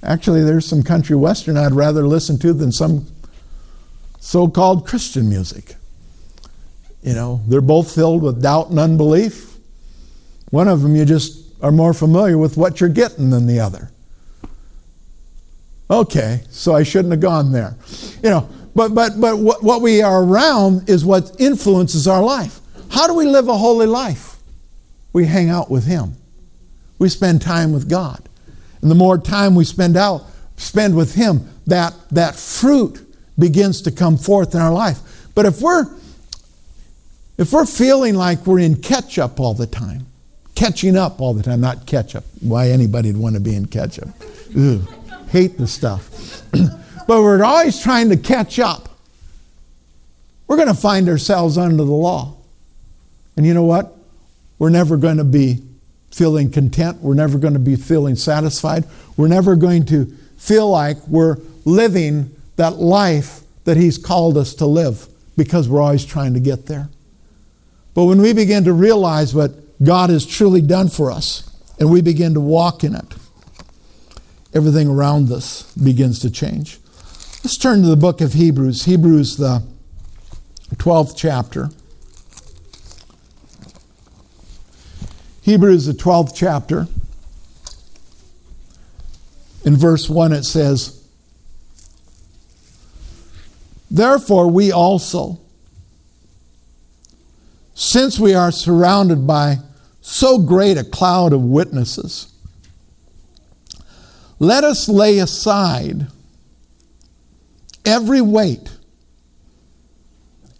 [0.00, 3.08] Actually, there's some country western I'd rather listen to than some
[4.20, 5.74] so called Christian music.
[7.02, 9.56] You know, they're both filled with doubt and unbelief.
[10.50, 13.90] One of them you just are more familiar with what you're getting than the other.
[15.90, 17.76] Okay, so I shouldn't have gone there.
[18.22, 22.60] You know, but but but what, what we are around is what influences our life.
[22.90, 24.36] How do we live a holy life?
[25.12, 26.16] We hang out with Him.
[26.98, 28.28] We spend time with God.
[28.82, 30.24] And the more time we spend out,
[30.56, 33.00] spend with Him, that, that fruit
[33.38, 34.98] begins to come forth in our life.
[35.34, 35.86] But if we're
[37.40, 40.06] if we're feeling like we're in catch up all the time,
[40.54, 44.10] catching up all the time, not ketchup, why anybody'd want to be in ketchup.
[44.54, 44.82] Ugh,
[45.30, 46.42] hate the stuff.
[46.52, 48.90] but we're always trying to catch up.
[50.46, 52.36] We're going to find ourselves under the law.
[53.38, 53.96] And you know what?
[54.58, 55.62] We're never going to be
[56.10, 57.00] feeling content.
[57.00, 58.84] We're never going to be feeling satisfied.
[59.16, 60.04] We're never going to
[60.36, 65.06] feel like we're living that life that He's called us to live
[65.38, 66.90] because we're always trying to get there.
[67.94, 72.02] But when we begin to realize what God has truly done for us and we
[72.02, 73.14] begin to walk in it,
[74.54, 76.78] everything around us begins to change.
[77.42, 79.62] Let's turn to the book of Hebrews, Hebrews, the
[80.74, 81.70] 12th chapter.
[85.42, 86.86] Hebrews, the 12th chapter.
[89.64, 91.02] In verse 1, it says,
[93.90, 95.40] Therefore, we also,
[97.90, 99.56] since we are surrounded by
[100.00, 102.32] so great a cloud of witnesses,
[104.38, 106.06] let us lay aside
[107.84, 108.70] every weight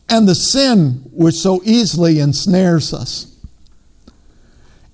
[0.09, 3.33] and the sin which so easily ensnares us.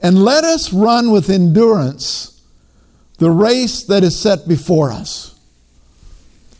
[0.02, 2.42] And let us run with endurance
[3.16, 5.40] the race that is set before us.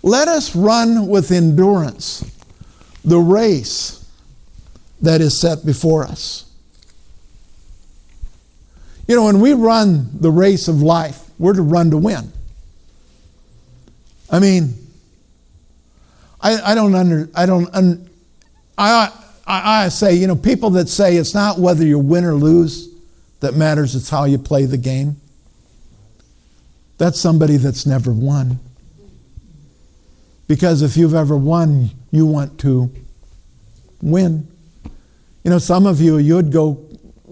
[0.03, 2.25] Let us run with endurance
[3.05, 3.96] the race
[5.03, 6.45] that is set before us.
[9.07, 12.33] You know, when we run the race of life, we're to run to win.
[14.31, 14.75] I mean,
[16.41, 18.11] I, I don't under, I don't, un,
[18.77, 19.13] I,
[19.47, 22.89] I, I say, you know, people that say it's not whether you win or lose
[23.41, 25.21] that matters, it's how you play the game.
[26.99, 28.59] That's somebody that's never won.
[30.49, 32.91] Because if you've ever won, you want to
[34.01, 34.49] win.
[35.47, 36.85] You know, some of you, you'd go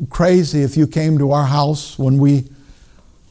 [0.09, 2.45] crazy if you came to our house when we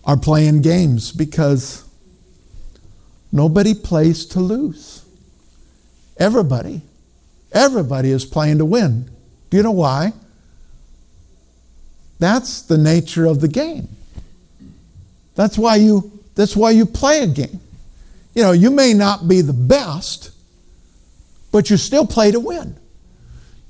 [0.04, 1.86] are playing games because
[3.32, 5.06] nobody plays to lose.
[6.18, 6.82] Everybody,
[7.54, 9.10] everybody is playing to win.
[9.50, 10.12] Do you know why?
[12.20, 13.88] That's the nature of the game.
[15.36, 17.62] That's why you that's why you play a game.
[18.36, 20.32] You know, you may not be the best,
[21.54, 22.76] but you still play to win.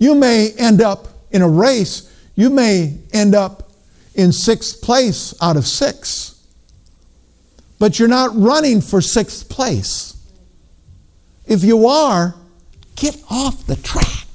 [0.03, 3.71] You may end up in a race, you may end up
[4.15, 6.45] in sixth place out of six,
[7.79, 10.21] but you're not running for sixth place.
[11.45, 12.35] If you are,
[12.97, 14.27] get off the track.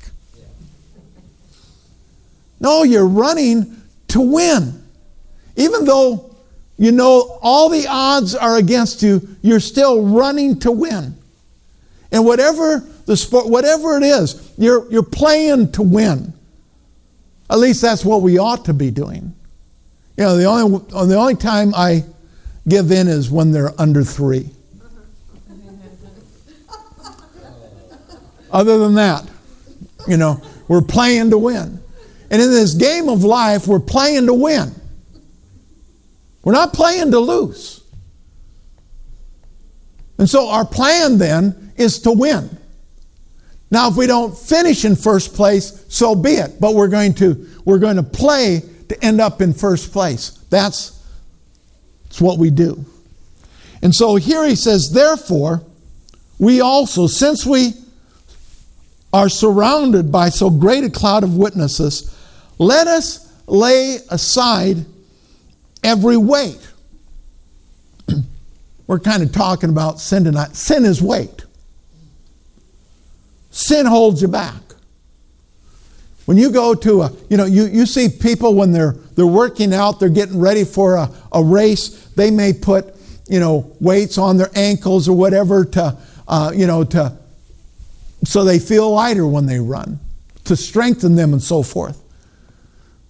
[2.60, 4.82] No, you're running to win.
[5.56, 6.34] Even though
[6.78, 11.14] you know all the odds are against you, you're still running to win.
[12.10, 16.34] And whatever the sport, whatever it is, you're, you're playing to win.
[17.48, 19.34] At least that's what we ought to be doing.
[20.18, 22.04] You know, the only, the only time I
[22.68, 24.50] give in is when they're under three.
[28.52, 29.26] Other than that,
[30.06, 31.80] you know, we're playing to win.
[32.30, 34.70] And in this game of life, we're playing to win.
[36.44, 37.82] We're not playing to lose.
[40.18, 42.58] And so our plan then is to win.
[43.70, 46.60] Now, if we don't finish in first place, so be it.
[46.60, 50.30] But we're going to, we're going to play to end up in first place.
[50.50, 51.02] That's,
[52.04, 52.84] that's what we do.
[53.82, 55.62] And so here he says, therefore,
[56.38, 57.74] we also, since we
[59.12, 62.14] are surrounded by so great a cloud of witnesses,
[62.58, 64.84] let us lay aside
[65.84, 66.60] every weight.
[68.86, 70.56] We're kind of talking about sin tonight.
[70.56, 71.44] Sin is weight.
[73.50, 74.60] Sin holds you back.
[76.26, 79.72] When you go to a, you know, you, you see people when they're they're working
[79.72, 82.94] out, they're getting ready for a, a race, they may put,
[83.28, 85.96] you know, weights on their ankles or whatever to,
[86.28, 87.16] uh, you know, to
[88.24, 90.00] so they feel lighter when they run,
[90.44, 92.02] to strengthen them and so forth.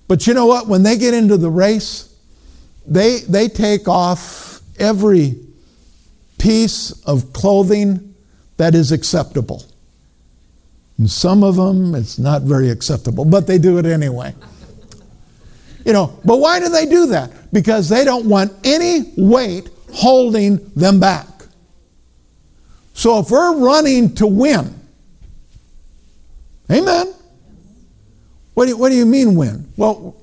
[0.06, 0.66] But you know what?
[0.66, 2.14] When they get into the race,
[2.86, 5.36] they, they take off every
[6.38, 8.14] piece of clothing
[8.56, 9.64] that is acceptable.
[10.98, 14.34] And some of them, it's not very acceptable, but they do it anyway.
[15.84, 17.30] You know, but why do they do that?
[17.50, 21.26] Because they don't want any weight holding them back.
[22.92, 24.74] So if we're running to win,
[26.70, 27.14] amen.
[28.52, 29.66] What do you, what do you mean win?
[29.78, 30.16] Well,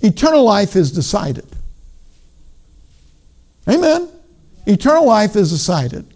[0.00, 1.46] eternal life is decided.
[3.68, 4.08] Amen.
[4.66, 6.11] Eternal life is decided.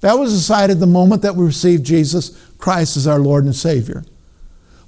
[0.00, 4.04] That was decided the moment that we received Jesus Christ as our Lord and Savior.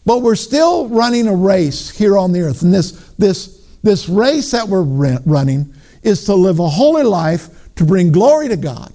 [0.04, 2.62] But we're still running a race here on the earth.
[2.62, 7.84] And this, this, this race that we're running is to live a holy life to
[7.84, 8.92] bring glory to God.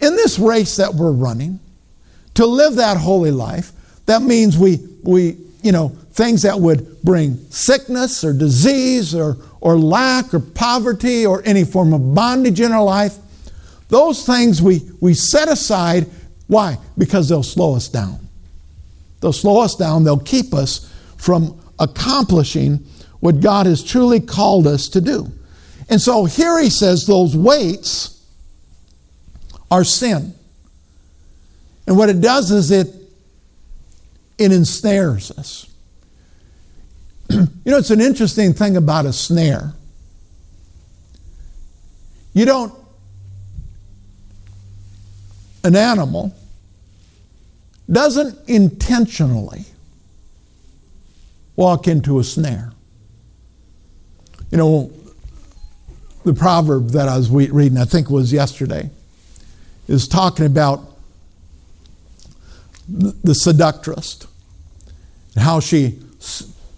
[0.00, 1.58] In this race that we're running,
[2.34, 3.72] to live that holy life,
[4.06, 9.78] that means we, we, you know, things that would bring sickness or disease or, or
[9.78, 13.16] lack or poverty or any form of bondage in our life,
[13.88, 16.06] those things we, we set aside.
[16.46, 16.78] Why?
[16.96, 18.20] Because they'll slow us down.
[19.20, 22.84] They'll slow us down, they'll keep us from accomplishing
[23.20, 25.32] what God has truly called us to do.
[25.88, 28.22] And so here he says those weights
[29.70, 30.34] are sin.
[31.86, 32.88] And what it does is it
[34.36, 35.70] it ensnares us.
[37.30, 39.72] you know, it's an interesting thing about a snare.
[42.32, 42.74] You don't,
[45.64, 46.34] an animal
[47.90, 49.64] doesn't intentionally
[51.56, 52.72] walk into a snare.
[54.50, 54.92] You know,
[56.24, 58.90] the proverb that I was reading, I think was yesterday,
[59.88, 60.82] is talking about
[62.88, 64.26] the seductress
[65.34, 65.98] and how she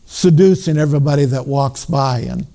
[0.06, 2.46] seducing everybody that walks by and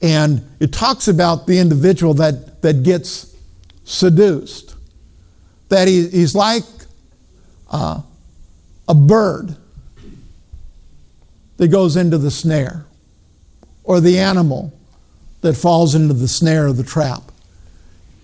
[0.00, 3.36] and it talks about the individual that that gets
[3.84, 4.71] seduced
[5.72, 6.64] that he, he's like
[7.70, 8.00] uh,
[8.88, 9.56] a bird
[11.56, 12.84] that goes into the snare
[13.82, 14.72] or the animal
[15.40, 17.22] that falls into the snare of the trap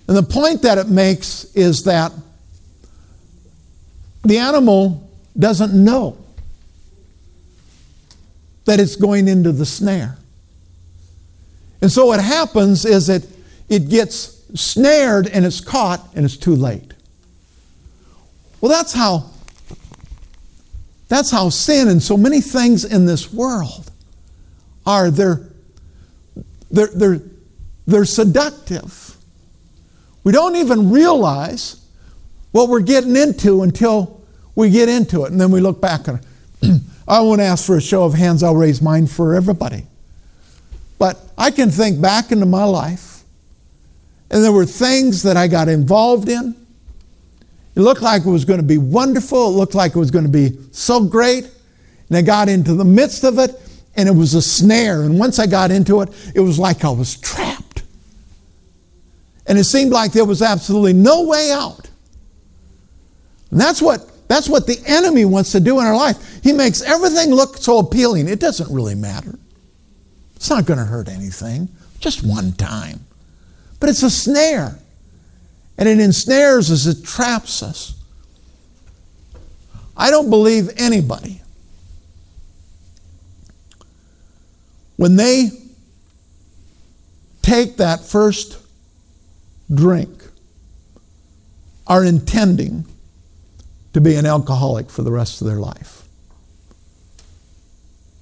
[0.09, 2.13] and the point that it makes is that
[4.25, 6.17] the animal doesn't know
[8.65, 10.19] that it's going into the snare.
[11.81, 13.27] And so what happens is that
[13.69, 16.88] it gets snared and it's caught and it's too late.
[18.61, 19.31] Well, that's how
[21.09, 23.91] that's how sin and so many things in this world
[24.87, 25.11] are.
[25.11, 25.41] They're,
[26.71, 27.21] they're, they're,
[27.87, 29.17] they're seductive.
[30.23, 31.83] We don't even realize
[32.53, 34.23] what we're getting into until
[34.55, 35.33] we get into it.
[35.33, 36.21] And then we look back and
[37.09, 39.87] I won't ask for a show of hands, I'll raise mine for everybody.
[40.99, 43.23] But I can think back into my life,
[44.31, 46.55] and there were things that I got involved in.
[47.75, 50.25] It looked like it was going to be wonderful, it looked like it was going
[50.25, 51.49] to be so great.
[52.09, 53.55] And I got into the midst of it,
[53.97, 55.03] and it was a snare.
[55.03, 57.83] And once I got into it, it was like I was trapped.
[59.47, 61.89] And it seemed like there was absolutely no way out.
[63.51, 66.43] And that's what that's what the enemy wants to do in our life.
[66.43, 68.29] He makes everything look so appealing.
[68.29, 69.39] It doesn't really matter.
[70.37, 73.01] It's not going to hurt anything, just one time.
[73.81, 74.79] But it's a snare.
[75.79, 77.95] And it ensnares us, it traps us.
[79.97, 81.41] I don't believe anybody,
[84.97, 85.51] when they
[87.43, 88.59] take that first
[89.73, 90.11] drink,
[91.87, 92.85] are intending
[93.93, 96.03] to be an alcoholic for the rest of their life.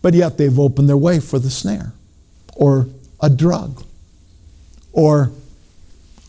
[0.02, 1.92] But yet they've opened their way for the snare,
[2.54, 2.88] or
[3.20, 3.82] a drug,
[4.92, 5.32] or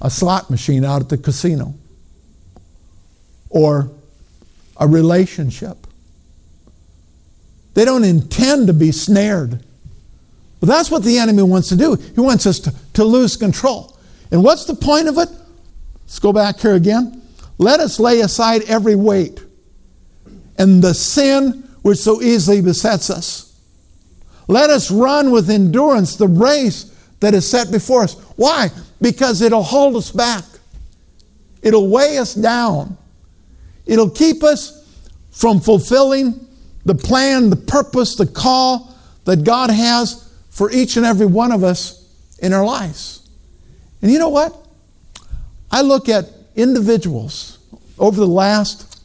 [0.01, 1.73] a slot machine out at the casino,
[3.49, 3.91] or
[4.77, 5.87] a relationship.
[7.73, 9.63] They don't intend to be snared.
[10.59, 11.95] But that's what the enemy wants to do.
[11.95, 13.95] He wants us to, to lose control.
[14.31, 15.29] And what's the point of it?
[16.01, 17.21] Let's go back here again.
[17.57, 19.39] Let us lay aside every weight
[20.57, 23.55] and the sin which so easily besets us.
[24.47, 28.15] Let us run with endurance the race that is set before us.
[28.35, 28.69] Why?
[28.99, 30.43] Because it'll hold us back,
[31.61, 32.97] it'll weigh us down,
[33.85, 34.85] it'll keep us
[35.31, 36.47] from fulfilling
[36.85, 38.95] the plan, the purpose, the call
[39.25, 43.29] that God has for each and every one of us in our lives.
[44.01, 44.55] And you know what?
[45.69, 46.25] I look at
[46.55, 47.59] individuals
[47.99, 49.03] over the last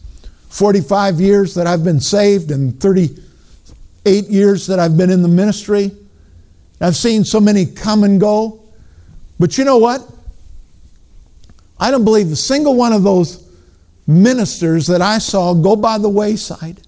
[0.50, 5.90] 45 years that I've been saved and 38 years that I've been in the ministry.
[6.80, 8.61] I've seen so many come and go.
[9.38, 10.08] But you know what?
[11.78, 13.48] I don't believe a single one of those
[14.06, 16.80] ministers that I saw go by the wayside,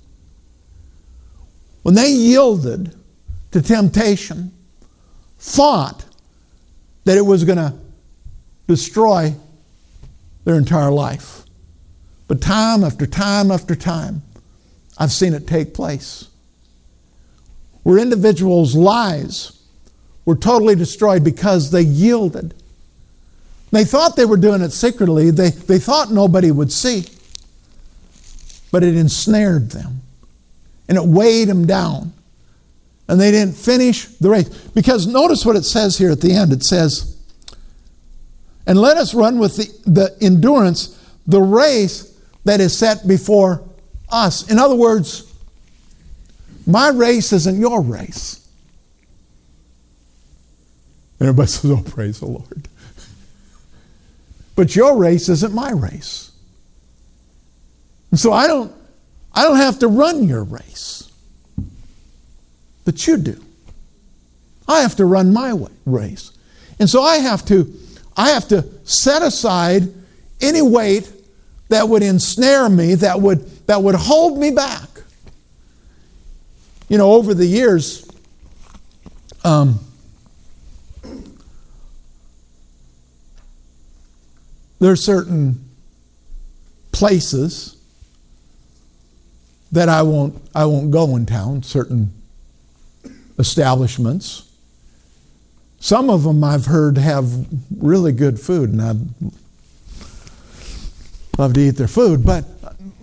[1.83, 2.95] when they yielded
[3.53, 4.53] to temptation,
[5.39, 6.05] thought
[7.05, 7.75] that it was going to
[8.67, 9.35] destroy
[10.45, 11.43] their entire life.
[12.27, 14.23] But time after time after time,
[14.97, 16.29] I've seen it take place.
[17.83, 19.61] Where individuals' lives
[20.25, 22.55] were totally destroyed because they yielded.
[23.71, 27.05] They thought they were doing it secretly, they, they thought nobody would see.
[28.71, 30.01] But it ensnared them
[30.89, 32.13] and it weighed them down.
[33.07, 34.49] And they didn't finish the race.
[34.49, 36.53] Because notice what it says here at the end.
[36.53, 37.17] It says,
[38.67, 43.63] and let us run with the, the endurance the race that is set before
[44.11, 44.51] us.
[44.51, 45.31] In other words,
[46.67, 48.44] My race isn't your race.
[51.19, 52.69] And everybody says, Oh, praise the Lord.
[54.57, 56.31] But your race isn't my race.
[58.11, 58.73] And so I don't,
[59.33, 61.11] I don't have to run your race.
[62.85, 63.43] But you do.
[64.69, 66.31] I have to run my way, race.
[66.79, 67.73] And so I have to,
[68.17, 69.93] I have to set aside
[70.41, 71.11] any weight
[71.69, 74.89] that would ensnare me, that would, that would hold me back.
[76.89, 78.09] You know, over the years,
[79.43, 79.81] um,
[84.81, 85.65] there are certain
[86.93, 87.77] places
[89.73, 92.13] that I won't, I won't go in town, certain
[93.39, 94.51] establishments.
[95.81, 97.47] Some of them I've heard have
[97.77, 99.01] really good food, and I'd
[101.37, 102.25] love to eat their food.
[102.25, 102.45] But,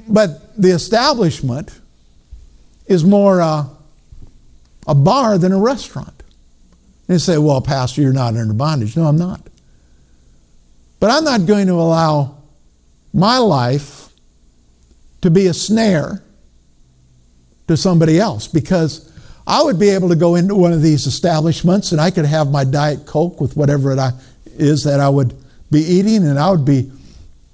[0.08, 1.78] but the establishment
[2.88, 3.68] is more uh,
[4.88, 6.24] a bar than a restaurant.
[7.08, 8.96] And you say, well, Pastor, you're not under bondage.
[8.96, 9.42] No, I'm not.
[11.02, 12.38] But I'm not going to allow
[13.12, 14.10] my life
[15.22, 16.22] to be a snare
[17.68, 19.12] to somebody else because
[19.48, 22.52] I would be able to go into one of these establishments and I could have
[22.52, 24.12] my Diet Coke with whatever it uh,
[24.46, 25.36] is that I would
[25.72, 26.92] be eating and I would be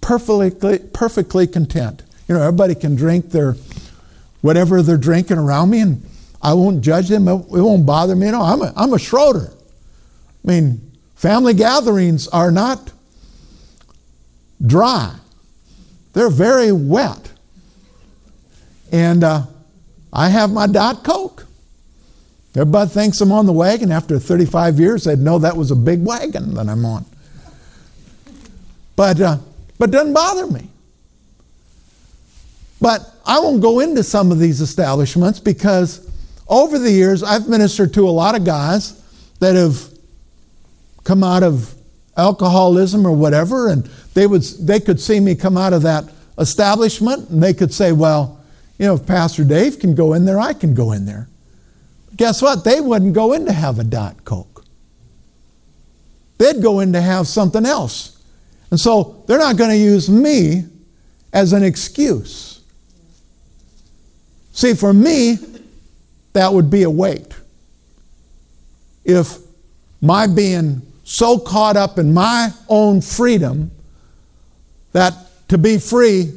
[0.02, 2.04] perfectly, perfectly content.
[2.28, 3.56] You know, everybody can drink their
[4.42, 6.04] whatever they're drinking around me and
[6.42, 7.30] I won't judge them.
[7.30, 8.30] It won't bother me.
[8.30, 9.54] Know, I'm a, I'm a Schroeder.
[10.44, 12.92] I mean, family gatherings are not
[14.66, 15.16] dry.
[16.14, 17.32] They're very wet.
[18.92, 19.44] And uh,
[20.12, 21.46] I have my Diet Coke.
[22.56, 23.92] Everybody thinks I'm on the wagon.
[23.92, 27.06] After 35 years, they'd know that was a big wagon that I'm on.
[28.96, 29.38] But, uh,
[29.78, 30.70] but doesn't bother me.
[32.82, 36.10] But I won't go into some of these establishments because
[36.48, 39.04] over the years, I've ministered to a lot of guys
[39.40, 39.80] that have
[41.04, 41.77] come out of
[42.18, 46.06] alcoholism or whatever, and they, would, they could see me come out of that
[46.38, 48.40] establishment and they could say, well,
[48.78, 51.28] you know, if Pastor Dave can go in there, I can go in there
[52.18, 52.64] guess what?
[52.64, 54.66] They wouldn't go in to have a Diet Coke.
[56.40, 58.22] They'd go in to have something else.
[58.70, 60.66] And so they're not going to use me
[61.32, 62.62] as an excuse.
[64.52, 65.38] See, for me,
[66.34, 67.34] that would be a weight.
[69.06, 69.38] If
[70.02, 73.72] my being so caught up in my own freedom
[74.92, 75.14] that
[75.48, 76.34] to be free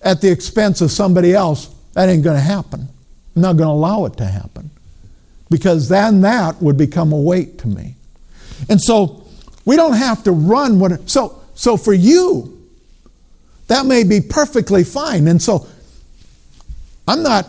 [0.00, 2.88] at the expense of somebody else, that ain't going to happen.
[3.36, 4.70] I'm not going to allow it to happen
[5.50, 7.94] because then that would become a weight to me.
[8.70, 9.22] And so
[9.66, 12.58] we don't have to run what so so for you
[13.66, 15.28] that may be perfectly fine.
[15.28, 15.66] And so
[17.06, 17.46] I'm not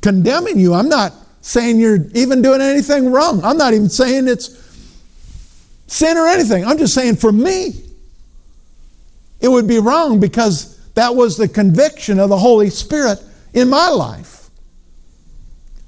[0.00, 0.72] condemning you.
[0.72, 3.44] I'm not saying you're even doing anything wrong.
[3.44, 4.63] I'm not even saying it's
[5.86, 6.64] sin or anything.
[6.64, 7.80] I'm just saying for me
[9.40, 13.22] it would be wrong because that was the conviction of the Holy Spirit
[13.52, 14.34] in my life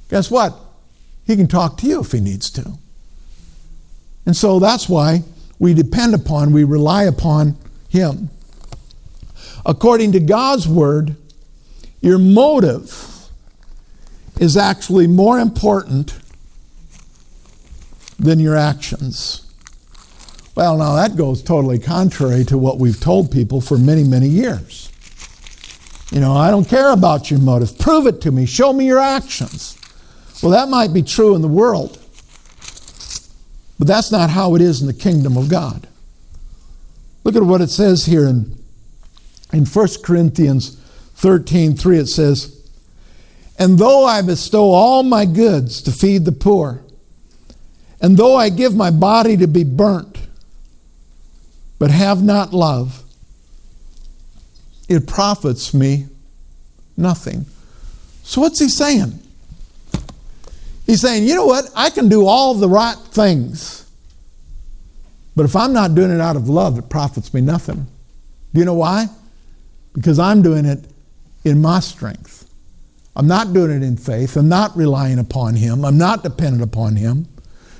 [0.08, 0.56] guess what?
[1.26, 2.78] He can talk to you if he needs to.
[4.24, 5.22] And so that's why
[5.58, 7.56] we depend upon, we rely upon
[7.88, 8.30] him.
[9.64, 11.16] According to God's word,
[12.00, 13.28] your motive
[14.38, 16.18] is actually more important
[18.18, 19.45] than your actions.
[20.56, 24.90] Well, now that goes totally contrary to what we've told people for many, many years.
[26.10, 27.78] You know, I don't care about your motive.
[27.78, 28.46] Prove it to me.
[28.46, 29.78] Show me your actions.
[30.42, 31.98] Well, that might be true in the world,
[33.78, 35.86] but that's not how it is in the kingdom of God.
[37.22, 38.56] Look at what it says here in,
[39.52, 40.76] in 1 Corinthians
[41.16, 41.98] 13 3.
[41.98, 42.66] It says,
[43.58, 46.82] And though I bestow all my goods to feed the poor,
[48.00, 50.15] and though I give my body to be burnt,
[51.78, 53.02] but have not love,
[54.88, 56.06] it profits me
[56.96, 57.46] nothing.
[58.22, 59.18] So, what's he saying?
[60.86, 61.64] He's saying, you know what?
[61.74, 63.84] I can do all the right things.
[65.34, 67.86] But if I'm not doing it out of love, it profits me nothing.
[68.54, 69.06] Do you know why?
[69.92, 70.86] Because I'm doing it
[71.44, 72.48] in my strength.
[73.14, 74.36] I'm not doing it in faith.
[74.36, 75.84] I'm not relying upon Him.
[75.84, 77.28] I'm not dependent upon Him.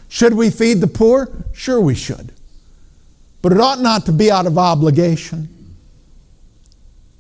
[0.09, 1.31] Should we feed the poor?
[1.53, 2.33] Sure, we should.
[3.47, 5.49] But it ought not to be out of obligation.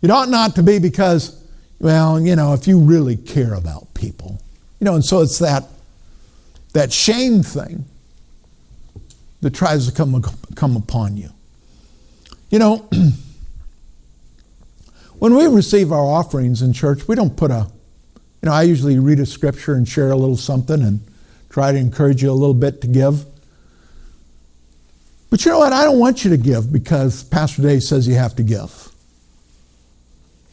[0.03, 1.41] It ought not to be because,
[1.79, 4.43] well, you know, if you really care about people.
[4.81, 5.63] You know, and so it's that
[6.73, 7.85] that shame thing
[9.41, 10.21] that tries to come,
[10.57, 11.31] come upon you.
[12.51, 12.77] You know,
[15.21, 18.63] when we receive our offerings in church, we don't put a, you You know, I
[18.63, 21.07] usually read a scripture and share a little something and
[21.51, 23.27] try to encourage you a little bit to give.
[25.37, 25.75] But you know what?
[25.75, 28.89] I don't want you to give because Pastor Dave says you have to give.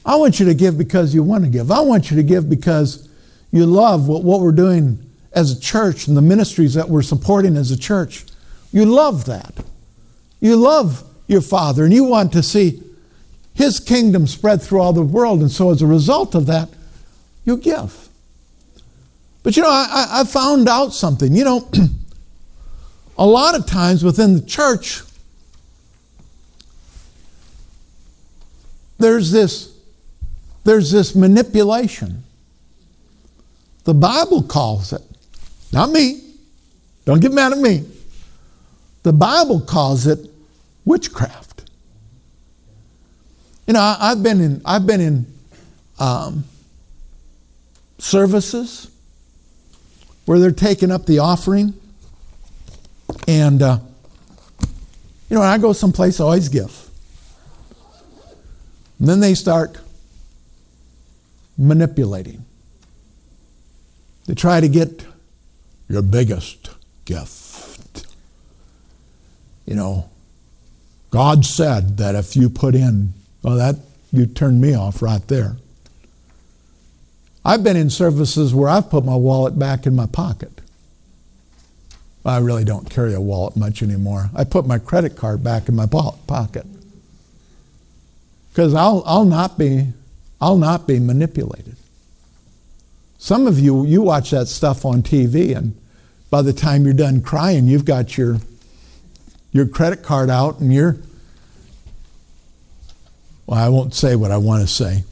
[0.06, 1.72] I want you to give because you want to give.
[1.72, 3.08] I want you to give because
[3.50, 5.00] you love what, what we're doing
[5.32, 8.26] as a church and the ministries that we're supporting as a church.
[8.74, 9.54] You love that.
[10.42, 12.84] You love your Father and you want to see
[13.54, 15.40] His kingdom spread through all the world.
[15.40, 16.68] And so as a result of that,
[17.46, 18.10] you give.
[19.44, 21.34] But you know, I, I found out something.
[21.34, 21.70] You know,
[23.18, 25.02] a lot of times within the church,
[28.98, 29.76] there's this,
[30.64, 32.24] there's this manipulation.
[33.84, 35.02] The Bible calls it,
[35.72, 36.22] not me.
[37.06, 37.86] Don't get mad at me.
[39.04, 40.20] The Bible calls it
[40.86, 41.70] witchcraft.
[43.68, 45.26] You know, I, have been in, I've been in
[46.00, 46.46] um,
[47.98, 48.90] services
[50.26, 51.74] where they're taking up the offering.
[53.28, 53.80] And, uh,
[55.30, 56.90] you know, when I go someplace, I always give.
[59.00, 59.78] And then they start
[61.58, 62.46] manipulating.
[64.26, 65.06] They try to get
[65.90, 66.70] your biggest
[67.06, 68.06] gift.
[69.66, 70.10] You know,
[71.10, 73.76] God said that if you put in, well, that
[74.12, 75.58] you turned me off right there.
[77.46, 80.53] I've been in services where I've put my wallet back in my pocket.
[82.26, 84.30] I really don't carry a wallet much anymore.
[84.34, 86.66] I put my credit card back in my pocket.
[88.50, 89.88] Because I'll, I'll, not be,
[90.40, 91.76] I'll not be manipulated.
[93.18, 95.76] Some of you, you watch that stuff on TV, and
[96.30, 98.38] by the time you're done crying, you've got your,
[99.52, 100.98] your credit card out and you're,
[103.46, 105.04] well, I won't say what I want to say.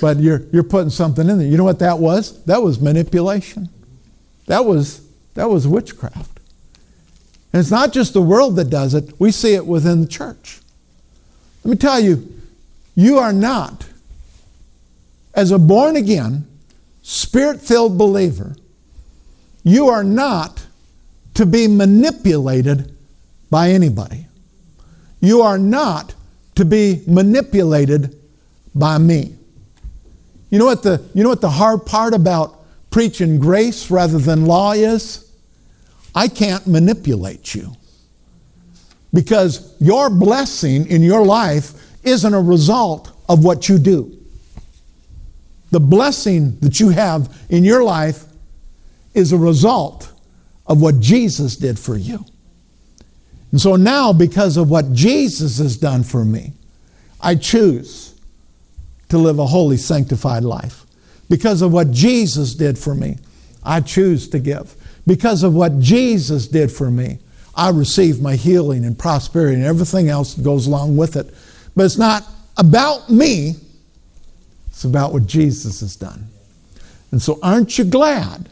[0.00, 1.46] But you're, you're putting something in there.
[1.46, 2.42] You know what that was?
[2.44, 3.68] That was manipulation.
[4.46, 5.00] That was,
[5.34, 6.40] that was witchcraft.
[7.52, 10.60] And it's not just the world that does it, we see it within the church.
[11.64, 12.32] Let me tell you,
[12.94, 13.86] you are not,
[15.34, 16.46] as a born again,
[17.02, 18.56] spirit filled believer,
[19.62, 20.66] you are not
[21.34, 22.94] to be manipulated
[23.50, 24.26] by anybody.
[25.20, 26.14] You are not
[26.54, 28.16] to be manipulated
[28.74, 29.34] by me.
[30.50, 32.59] You know what the, you know what the hard part about
[32.90, 35.30] preaching grace rather than law is?
[36.14, 37.72] I can't manipulate you.
[39.12, 41.72] Because your blessing in your life
[42.04, 44.16] isn't a result of what you do.
[45.70, 48.24] The blessing that you have in your life
[49.14, 50.12] is a result
[50.66, 52.24] of what Jesus did for you.
[53.50, 56.52] And so now, because of what Jesus has done for me,
[57.20, 58.14] I choose
[59.08, 60.86] to live a holy, sanctified life.
[61.30, 63.16] Because of what Jesus did for me,
[63.62, 64.74] I choose to give.
[65.06, 67.20] Because of what Jesus did for me,
[67.54, 71.32] I receive my healing and prosperity and everything else that goes along with it.
[71.76, 72.26] But it's not
[72.56, 73.54] about me,
[74.68, 76.26] it's about what Jesus has done.
[77.12, 78.48] And so, aren't you glad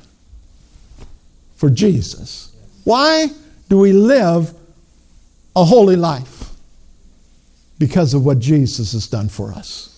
[1.57, 2.55] for Jesus?
[2.85, 3.27] Why
[3.69, 4.55] do we live
[5.57, 6.51] a holy life?
[7.79, 9.98] Because of what Jesus has done for us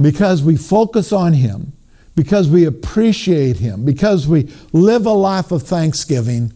[0.00, 1.72] because we focus on Him,
[2.14, 6.52] because we appreciate Him, because we live a life of thanksgiving,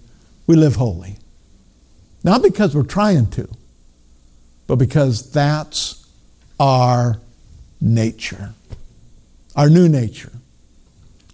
[0.46, 1.18] we live holy.
[2.22, 3.48] Not because we're trying to,
[4.66, 6.06] but because that's
[6.58, 7.20] our
[7.80, 8.54] nature,
[9.56, 10.32] our new nature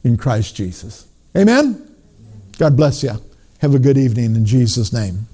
[0.04, 1.06] in Christ Jesus.
[1.36, 1.82] Amen?
[2.58, 3.12] God bless you.
[3.58, 5.26] Have a good evening in Jesus' name.